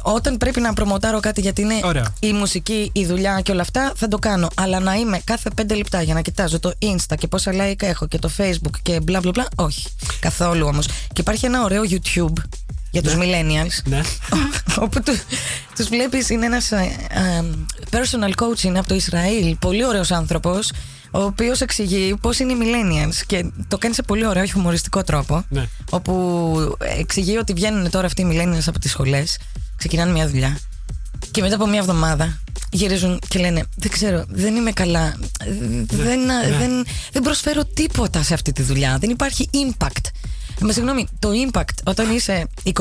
[0.03, 2.15] Όταν πρέπει να προμοτάρω κάτι γιατί είναι Ωραία.
[2.21, 4.49] η μουσική, η δουλειά και όλα αυτά, θα το κάνω.
[4.55, 8.07] Αλλά να είμαι κάθε πέντε λεπτά για να κοιτάζω το Insta και πόσα like έχω
[8.09, 9.47] και το Facebook και μπλα μπλα μπλα.
[9.55, 9.87] Όχι.
[10.21, 10.87] Καθόλου όμως.
[10.87, 12.33] Και υπάρχει ένα ωραίο YouTube
[13.01, 13.83] για τους millennials.
[13.85, 14.01] Ναι.
[14.85, 15.13] όπου του,
[15.77, 17.45] τους βλέπεις είναι ένας ε, ε,
[17.91, 20.73] personal coach είναι από το Ισραήλ πολύ ωραίος άνθρωπος
[21.11, 25.45] ο οποίος εξηγεί πώς είναι οι millennials και το κάνει σε πολύ ωραίο χιουμοριστικό τρόπο
[25.49, 25.69] Ναι.
[25.91, 29.39] όπου εξηγεί ότι βγαίνουν τώρα αυτοί οι millennials από τις σχολές
[29.77, 30.59] ξεκινάνε μια δουλειά
[31.31, 32.41] και μετά από μια εβδομάδα
[32.71, 35.17] γυρίζουν και λένε δεν ξέρω, δεν είμαι καλά
[35.89, 36.57] δεν, ναι.
[36.59, 40.11] δεν, δεν προσφέρω τίποτα σε αυτή τη δουλειά δεν υπάρχει impact
[40.61, 42.73] με συγγνώμη, το impact όταν είσαι 23,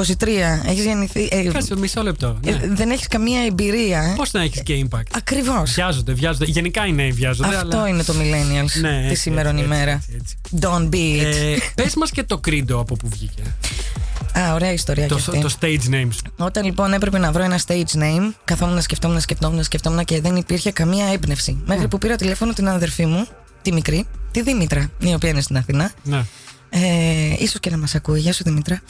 [0.65, 2.39] έχεις γεννηθεί, ε, Κάτσε μισό λεπτό.
[2.45, 2.59] ε, Ναι.
[2.67, 4.13] δεν έχεις καμία εμπειρία.
[4.15, 5.71] Πώς να έχεις και impact; Ακριβώς.
[5.73, 6.45] Βιάζονται, βιάζονται.
[6.45, 7.55] Γενικά οι νέοι βιάζονται.
[7.55, 7.87] Αυτό αλλά...
[7.87, 9.91] είναι το millennials Ναι, τη έτσι, σήμερα έτσι, ημέρα.
[9.91, 10.35] έτσι, έτσι.
[10.59, 11.35] Don't be it.
[11.35, 13.41] Ε, Πες μας και το κρίντο από που βγήκε.
[14.39, 15.39] Α, ωραία ιστορία Το, και αυτή.
[15.41, 16.21] το stage name σου.
[16.37, 20.05] Όταν λοιπόν έπρεπε να βρω ένα stage name, καθόμουν να σκεφτόμουν, να σκεφτόμουν, να σκεφτόμουν
[20.05, 21.57] και δεν υπήρχε καμία έμπνευση.
[21.65, 23.27] Μέχρι που πήρα τηλέφωνο την αδερφή μου,
[23.61, 25.91] τη μικρή, τη Δήμητρα, η οποία είναι στην Αθήνα.
[26.03, 26.23] Ναι.
[26.69, 26.79] Ε,
[27.39, 28.19] ίσως και να μας ακούει.
[28.19, 28.81] Γεια σου Δήμητρα.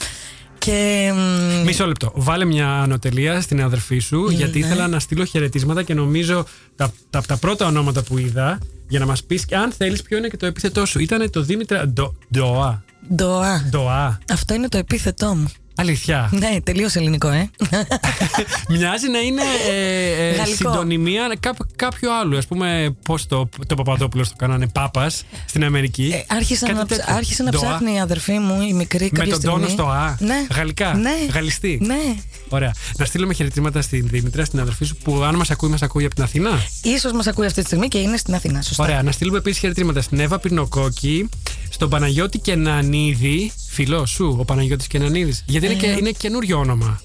[0.58, 1.12] Και.
[1.14, 2.12] μ, Μισό λεπτό.
[2.14, 4.66] Βάλε μια ανωτελεία στην αδερφή σου, γιατί Ναι.
[4.66, 6.46] ήθελα να στείλω χαιρετίσματα και νομίζω
[6.76, 8.58] τα, τα, τα πρώτα ονόματα που είδα
[8.88, 10.98] για να μας πεις, αν θέλεις, ποιο είναι και το επίθετό σου.
[10.98, 12.84] Ήταν το Δήμητρα Ντο- Ντοά.
[13.14, 13.66] Ντοά.
[13.70, 14.18] Ντοά.
[14.32, 15.50] Αυτό είναι το επίθετό μου.
[15.78, 16.28] Αλήθεια.
[16.32, 17.50] Ναι, τελείως ελληνικό, ε.
[18.68, 20.56] Μοιάζει να είναι ε, ε, Γαλλικό.
[20.56, 22.38] συντονιμία κάπου- κάποιου άλλου.
[22.38, 26.10] Α πούμε, πώς το, το Παπαδόπουλος το κάνανε Πάπας στην Αμερική.
[26.14, 27.04] Ε, άρχισε Κάτι να, τέτοιο.
[27.04, 27.60] ψ- άρχισε να Ντοά.
[27.60, 29.58] ψάχνει η αδερφή μου, η μικρή, Με κάποια τον στιγμή.
[29.60, 30.16] τόνο στο Α.
[30.20, 30.46] Ναι.
[30.54, 30.94] Γαλλικά.
[30.94, 31.10] Ναι.
[31.32, 31.78] Γαλλιστή.
[31.82, 32.14] Ναι.
[32.48, 32.72] Ωραία.
[32.98, 36.14] Να στείλουμε χαιρετήματα στην Δήμητρα, στην αδερφή σου, που αν μας ακούει, μας ακούει από
[36.14, 36.50] την Αθήνα.
[36.82, 38.62] Ίσως μας ακούει αυτή τη στιγμή και είναι στην Αθήνα.
[38.62, 38.82] Σωστά.
[38.84, 39.02] Ωραία.
[39.02, 41.28] Να στείλουμε επίσης χαιρετήματα στην Εύα Πυρνοκόκη,
[41.76, 45.42] στον Παναγιώτη Κενανίδη, φιλό σου, ο Παναγιώτης Κενανίδης.
[45.46, 47.00] Γιατί είναι, και, είναι καινούριο όνομα.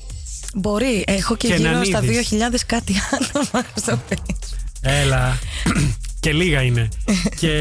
[0.53, 1.03] Μπορεί.
[1.07, 2.29] Έχω και, Και γύρω να στα ανίδεις.
[2.31, 4.35] 2.000 κάτι άνομα στο Facebook.
[4.81, 5.39] Έλα.
[6.19, 6.89] και λίγα είναι.
[7.39, 7.51] και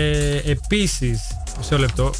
[0.45, 1.21] επίσης.
[1.59, 2.11] Μισό λεπτό.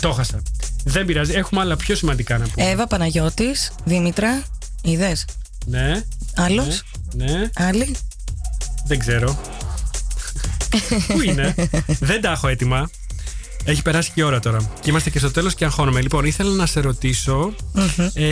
[0.00, 0.42] Το χάσα.
[0.84, 1.32] Δεν πειράζει.
[1.32, 2.70] Έχουμε άλλα πιο σημαντικά να πούμε.
[2.70, 4.42] Εύα Παναγιώτης, Δήμητρα,
[4.82, 5.24] είδες;
[5.66, 6.04] ναι.
[6.36, 6.82] Άλλος,
[7.14, 7.24] Ναι.
[7.24, 7.50] ναι.
[7.54, 7.96] άλλη;
[8.86, 9.38] Δεν ξέρω.
[11.08, 11.54] Πού είναι;
[11.86, 12.90] Δεν τα έχω έτοιμα.
[13.68, 14.70] Έχει περάσει και η ώρα τώρα.
[14.80, 16.00] Και είμαστε και στο τέλος και αγχώνομαι.
[16.00, 17.54] Λοιπόν, ήθελα να σε ρωτήσω.
[18.14, 18.26] ε,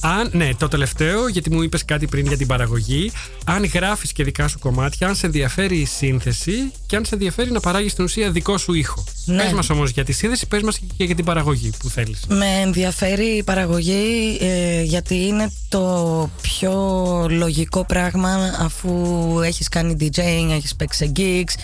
[0.00, 3.12] αν, ναι, το τελευταίο, γιατί μου είπες κάτι πριν για την παραγωγή.
[3.44, 6.52] Αν γράφεις και δικά σου κομμάτια, αν σε ενδιαφέρει η σύνθεση
[6.86, 9.04] και αν σε ενδιαφέρει να παράγεις στην ουσία δικό σου ήχο.
[9.24, 9.42] Ναι.
[9.42, 12.20] Πες μας όμως για τη σύνθεση, πες μας και για την παραγωγή που θέλεις.
[12.28, 16.72] Με ενδιαφέρει η παραγωγή ε, γιατί είναι το πιο
[17.30, 18.90] λογικό πράγμα αφού
[19.44, 21.54] έχεις κάνει DJing, έχεις παίξει σε gigs.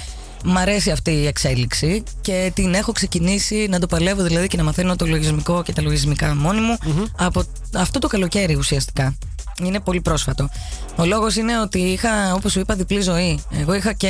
[0.45, 4.62] Μ' αρέσει αυτή η εξέλιξη και την έχω ξεκινήσει να το παλεύω δηλαδή και να
[4.62, 6.76] μαθαίνω το λογισμικό και τα λογισμικά μόνη μου
[7.16, 7.43] από
[7.74, 9.14] αυτό το καλοκαίρι ουσιαστικά.
[9.62, 10.49] Είναι πολύ πρόσφατο.
[10.97, 13.45] Ο λόγος είναι ότι είχα, όπως σου είπα, διπλή ζωή.
[13.61, 14.09] Εγώ είχα και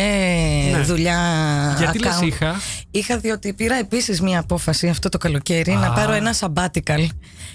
[0.72, 0.80] Ναι.
[0.82, 1.18] δουλειά
[1.78, 2.26] Γιατί λες account.
[2.26, 2.60] είχα;
[2.90, 5.92] Είχα διότι πήρα επίσης μια απόφαση αυτό το καλοκαίρι να Α.
[5.92, 7.06] πάρω ένα sabbatical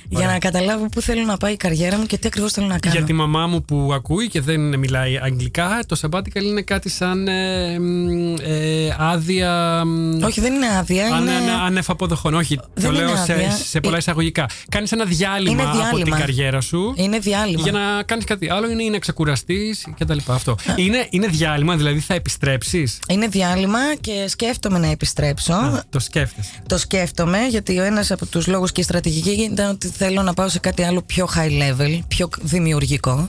[0.10, 2.78] για να καταλάβω πού θέλω να πάει η καριέρα μου και τι ακριβώς θέλω να
[2.80, 2.96] κάνω.
[2.96, 7.28] Για τη μαμά μου που ακούει και δεν μιλάει αγγλικά, το sabbatical είναι κάτι σαν
[7.28, 9.84] ε, μ, ε, άδεια.
[9.86, 11.06] μ, Όχι, δεν είναι άδεια.
[11.06, 11.32] ανε- είναι...
[11.52, 12.34] ανε- ανεφαποδοχών.
[12.34, 13.52] Όχι, Δεν το είναι λέω σε, άδεια.
[13.52, 14.46] σε πολλά Ε, εισαγωγικά.
[14.70, 16.18] Κάνεις ένα διάλειμμα, Είναι από την διάλειμμα.
[16.18, 16.94] καριέρα σου.
[16.98, 17.62] Είναι διάλειμμα.
[17.62, 20.18] Για να κάνεις κάτι άλλο είναι ή να ξεκουραστεί κτλ.
[20.28, 20.56] Αυτό.
[20.76, 25.84] Είναι, είναι διάλειμμα, δηλαδή θα επιστρέψεις; Είναι διάλειμμα και σκέφτομαι να επιστρέψω.
[25.90, 26.50] Το σκέφτεσαι.
[26.68, 30.34] Το σκέφτομαι γιατί ο ένας από τους λόγους και η στρατηγική ήταν ότι θέλω να
[30.34, 33.28] πάω σε κάτι άλλο πιο high level, πιο δημιουργικό.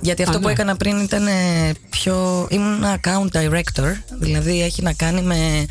[0.00, 0.52] Γιατί αυτό Α, που ναι.
[0.52, 2.46] έκανα πριν ήταν ε, πιο.
[2.50, 5.66] ήμουν account director, δηλαδή έχει να κάνει με.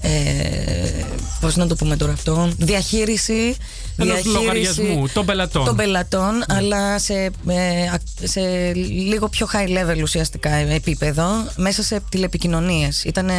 [0.00, 1.04] Ε,
[1.40, 3.56] Πώς να το πούμε τώρα αυτό, διαχείριση.
[3.98, 5.64] Ενός διαχείριση λογαριασμού, των πελατών.
[5.64, 7.14] Των πελατών, αλλά σε,
[7.46, 8.40] ε, α- σε
[8.74, 11.26] λίγο πιο high level ουσιαστικά επίπεδο,
[11.56, 13.04] μέσα σε τηλεπικοινωνίες.
[13.04, 13.30] Ήταν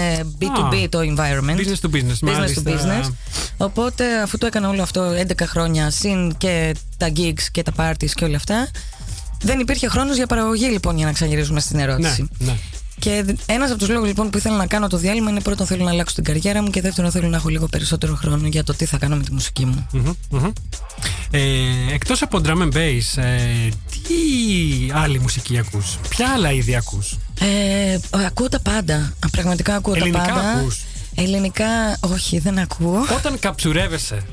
[0.41, 1.57] B2B το environment.
[1.59, 2.61] Business to business, Business μάλιστα.
[2.65, 3.11] to business.
[3.57, 8.09] Οπότε αφού το έκανα όλο αυτό 11 χρόνια, συν και τα gigs και τα parties
[8.15, 8.67] και όλα αυτά,
[9.41, 12.27] δεν υπήρχε χρόνος για παραγωγή λοιπόν για να ξαναγυρίσουμε στην Ναι, ερώτηση.
[12.37, 12.55] ναι.
[12.99, 15.83] Και ένας από τους λόγους λοιπόν που ήθελα να κάνω το διάλειμμα είναι πρώτον θέλω
[15.83, 18.73] να αλλάξω την καριέρα μου και δεύτερον θέλω να έχω λίγο περισσότερο χρόνο για το
[18.73, 19.87] τι θα κάνω με τη μουσική μου.
[19.91, 20.51] Μμμ, μμμ.
[21.31, 21.41] Ε,
[21.93, 24.13] εκτός από drum and bass, ε, τι
[24.93, 29.13] άλλη μουσική ακούς, ποια άλλα είδη ακούς; Ε, ακούω τα πάντα.
[29.31, 30.49] Πραγματικά ακούω Ελληνικά τα πάντα.
[30.51, 30.83] ακούς;
[31.15, 33.05] Ελληνικά, όχι, δεν ακούω.
[33.17, 34.25] Όταν καψουρεύεσαι,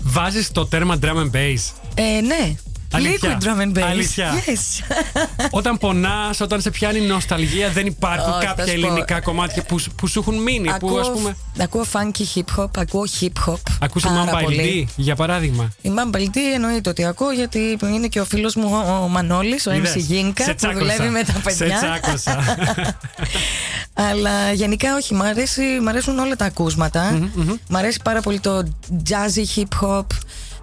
[0.00, 1.58] βάζεις το τέρμα drum and bass;
[1.94, 2.54] Ε, ναι.
[2.92, 3.38] Αλήθεια.
[3.40, 3.82] Liquid drum and bass.
[3.90, 4.32] Αλήθεια.
[4.46, 4.94] Yes.
[5.58, 8.86] όταν πονάς, όταν σε πιάνει νοσταλγία, δεν υπάρχουν Όχι, θα κάποια σου πω.
[8.86, 10.70] ελληνικά κομμάτια που, σου- που σου έχουν μείνει.
[10.80, 11.36] που ας πούμε.
[11.60, 13.56] ακούω funky hip hop, ακούω hip hop.
[13.80, 14.86] Ακούς η πάρα Mamba πολύ.
[14.88, 15.72] LD, για παράδειγμα.
[15.82, 19.66] Η Mamba LD εννοείται ότι ακούω γιατί είναι και ο φίλος μου ο, ο Μανώλης,
[19.66, 20.78] ο Είδες, MC Γίνκα σε που τσάκωσα.
[20.78, 21.76] δουλεύει με τα Σε παιδιά.
[21.76, 22.44] τσάκωσα.
[24.10, 27.28] Αλλά γενικά όχι, μ, αρέσει, μ' αρέσουν όλα τα ακούσματα.
[27.68, 28.62] Μ' αρέσει πάρα πολύ το
[29.08, 30.04] jazzy hip hop.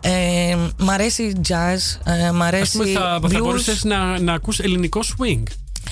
[0.06, 1.78] Ε, μ' αρέσει jazz.
[2.04, 3.38] Ε, μ' Ας αρέσει πούμε, θα, θα blues.
[3.40, 5.44] μπορούσες να, να ακούς ελληνικό swing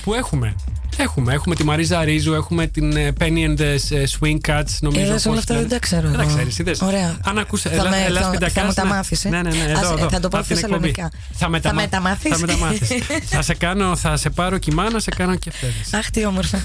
[0.02, 0.54] που έχουμε.
[0.96, 5.04] Έχουμε, έχουμε τη Μαρίζα Ρίζου, έχουμε την ε, Penny and the ε, Swing Cats, νομίζω.
[5.04, 5.66] Είδες, όλα πώς αυτά λένε.
[5.66, 6.32] δεν τα ξέρω Δεν τα εγώ.
[6.34, 6.80] ξέρεις, είδες.
[6.80, 7.16] Ωραία.
[7.24, 8.88] Αν ακούς, Θα ελά, με- ελάς θα- πεντακάς, θα μου τα ναι.
[8.88, 9.28] μάθεις, ε.
[9.28, 10.92] Ναι, ναι, ναι, εδώ, Ας- εδώ, θα το πω από την εκπομπή.
[10.92, 11.10] θεσσαλονικά.
[11.34, 12.30] Θα, με τα Θα μα- με τα μάθεις.
[12.30, 12.88] Θα με τα μάθεις.
[13.24, 15.94] θα σε κάνω, θα σε πάρω κοιμά να σε κάνω και φεύγεις.
[15.94, 16.58] Αχ, τι όμορφα.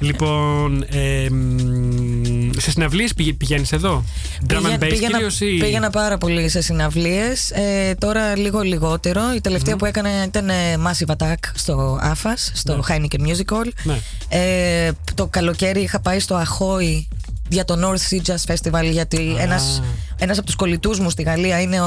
[0.00, 4.04] λοιπόν, ε, μ, σε συναυλίες πηγ, πηγαίνεις εδώ;
[4.48, 5.56] Drum and Πήγα- bass πήγαινα, κυρίως ή...
[5.60, 10.54] πήγαινα πάρα πολύ σε συναυλίες ε, Τώρα λίγο λιγότερο Η τελευταία που έκανα ήταν ε,
[10.86, 13.98] Massive Attack Στο AFAS Στο Heineken Music Hall Ναι.
[14.28, 17.02] ε, Το καλοκαίρι είχα πάει στο Ahoy
[17.48, 19.42] Για το North Sea Jazz Festival Γιατί Α.
[19.42, 19.82] ένας,
[20.18, 21.86] ένας από τους κολλητούς μου στη Γαλλία Είναι ο,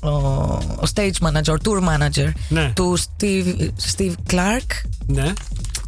[0.00, 0.08] ο,
[0.76, 2.72] ο stage manager, tour manager Ναι.
[2.74, 4.70] Του Steve, Steve Clark
[5.06, 5.32] Ναι,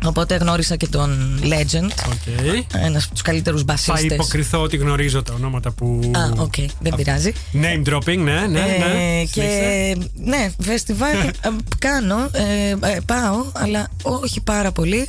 [0.05, 2.55] Οπότε γνώρισα και τον Legend OK.
[2.85, 6.11] Ένας από τους καλύτερους Θα μπασίστες υποκριθώ ότι γνωρίζω τα ονόματα που...
[6.15, 9.21] Α, οκ, δεν πειράζει Name dropping, ναι, ναι, ναι.
[9.21, 11.31] Ε, και ναι, φεστιβάλ ε,
[11.79, 15.09] κάνω, ε, ε, πάω, αλλά όχι πάρα πολύ.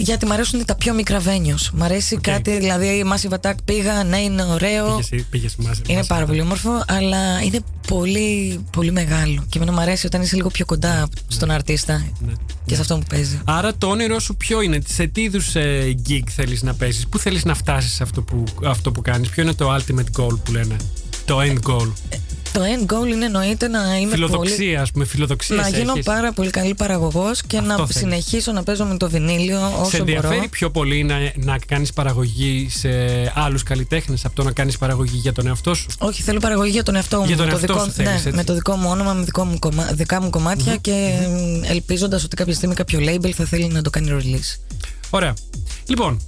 [0.00, 1.70] Γιατί μου αρέσουν τα πιο μικρά venues.
[1.72, 5.00] Μ' αρέσει κάτι, δηλαδή η Massive Attack πήγα, ναι, είναι ωραίο.
[5.10, 5.80] Πήγες, πήγες μαζί.
[5.86, 6.08] Είναι μαζί.
[6.08, 9.44] πάρα πολύ όμορφο, αλλά είναι πολύ, πολύ μεγάλο.
[9.48, 12.32] Και εμένα μου αρέσει όταν είσαι λίγο πιο κοντά στον αρτίστα Ναι.
[12.64, 13.40] και σε αυτό που παίζει.
[13.44, 15.52] Άρα το όνειρό σου ποιο είναι, σε τι είδους
[16.08, 19.42] gig θέλεις να παίζεις, πού θέλεις να φτάσεις σε αυτό που, αυτό που κάνεις, ποιο
[19.42, 20.76] είναι το ultimate goal που λένε,
[21.24, 21.92] το end goal.
[22.52, 26.04] Το end goal είναι εννοείται να είμαι πολύ Φιλοδοξία, ας πούμε, φιλοδοξία να γίνω έχεις.
[26.04, 27.96] πάρα πολύ καλή παραγωγός και να θέλεις.
[27.96, 30.48] συνεχίσω να παίζω με το βινίλιο όσο Σε ενδιαφέρει μπορώ.
[30.50, 32.88] πιο πολύ να, να κάνεις παραγωγή σε
[33.34, 36.82] άλλους καλλιτέχνες από το να κάνεις παραγωγή για τον εαυτό σου; Όχι, θέλω παραγωγή για
[36.82, 37.26] τον εαυτό μου.
[37.26, 38.32] Για τον με, το εαυτό δικό, σου θέλεις, ναι, έτσι.
[38.32, 41.12] με το δικό μου όνομα, με δικό μου κομμά, δικά μου κομματια και
[41.64, 44.60] ελπίζοντας ότι κάποια στιγμή κάποιο label θα θέλει να το κάνει release.
[45.10, 45.34] Ωραία.
[45.86, 46.20] Λοιπόν,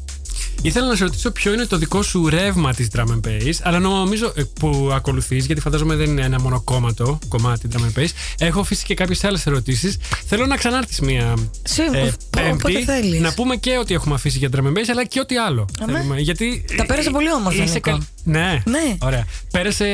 [0.62, 3.78] ήθελα να σε ρωτήσω ποιο είναι το δικό σου ρεύμα της drum and bass, αλλά
[3.78, 8.08] νομίζω ε, που ακολουθείς, γιατί φαντάζομαι δεν είναι ένα μονοκόμματο κομμάτι drum and bass.
[8.38, 9.96] Έχω αφήσει και κάποιες άλλες ερωτήσεις.
[10.26, 13.20] Θέλω να ξανάρθεις μία Σίγουρα, ε, πο- όποτε πέμπτη, θέλεις.
[13.20, 15.66] να πούμε και ό,τι έχουμε αφήσει για drum and bass, αλλά και ό,τι άλλο.
[15.80, 15.92] Αμέ.
[15.92, 17.90] Θέλουμε, γιατί Τα πέρασα πολύ όμορφα, είσαι Νίκο.
[17.90, 18.62] καλ- Ναι.
[18.64, 18.96] Ναι.
[19.00, 19.24] Ωραία.
[19.50, 19.84] Πέρασε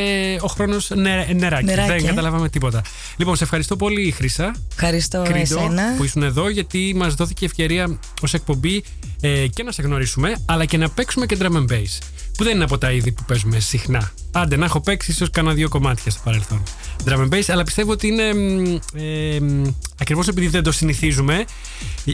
[0.41, 1.65] ο χρόνος νε, νεράκι.
[1.65, 2.03] Νεράκι, Δεν ε.
[2.03, 2.83] καταλάβαμε τίποτα.
[3.17, 4.55] Λοιπόν, σε ευχαριστώ πολύ, Χρύσα.
[4.71, 5.95] Ευχαριστώ Κρίντο εσένα.
[5.97, 8.85] που ήσουν εδώ γιατί μας δόθηκε ευκαιρία ως εκπομπή
[9.21, 11.99] ε, και να σε γνωρίσουμε αλλά και να παίξουμε και drum and bass
[12.37, 14.11] που δεν είναι από τα είδη που παίζουμε συχνά.
[14.33, 16.63] Άντε να έχω παίξει ίσως κάνα δύο κομμάτια στο παρελθόν.
[17.05, 19.63] Drum and bass αλλά πιστεύω ότι είναι μ, ε, μ,
[20.01, 21.45] ακριβώς επειδή δεν το συνηθίζουμε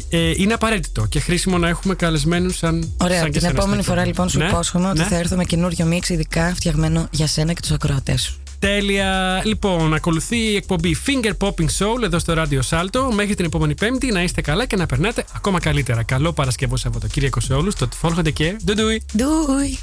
[0.09, 3.82] ε, είναι απαραίτητο και χρήσιμο να έχουμε καλεσμένους σαν Ωραία, σαν και την σένα επόμενη
[3.82, 4.09] στην φορά εκπομπή.
[4.09, 5.05] λοιπόν σου Ναι, υπόσχομαι ότι ναι.
[5.05, 8.41] θα έρθω με καινούριο μίξ ειδικά φτιαγμένο για σένα και τους ακροατές σου.
[8.63, 9.43] Τέλεια.
[9.45, 13.15] Λοιπόν, ακολουθεί η εκπομπή Finger Popping Soul εδώ στο Radio Salto.
[13.15, 16.03] Μέχρι την επόμενη Πέμπτη να είστε καλά και να περνάτε ακόμα καλύτερα.
[16.03, 17.75] Καλό Παρασκευό Σαββατοκύριακο σε όλους.
[17.75, 19.03] Το follow και ντουντούι.
[19.17, 19.79] Ντούι!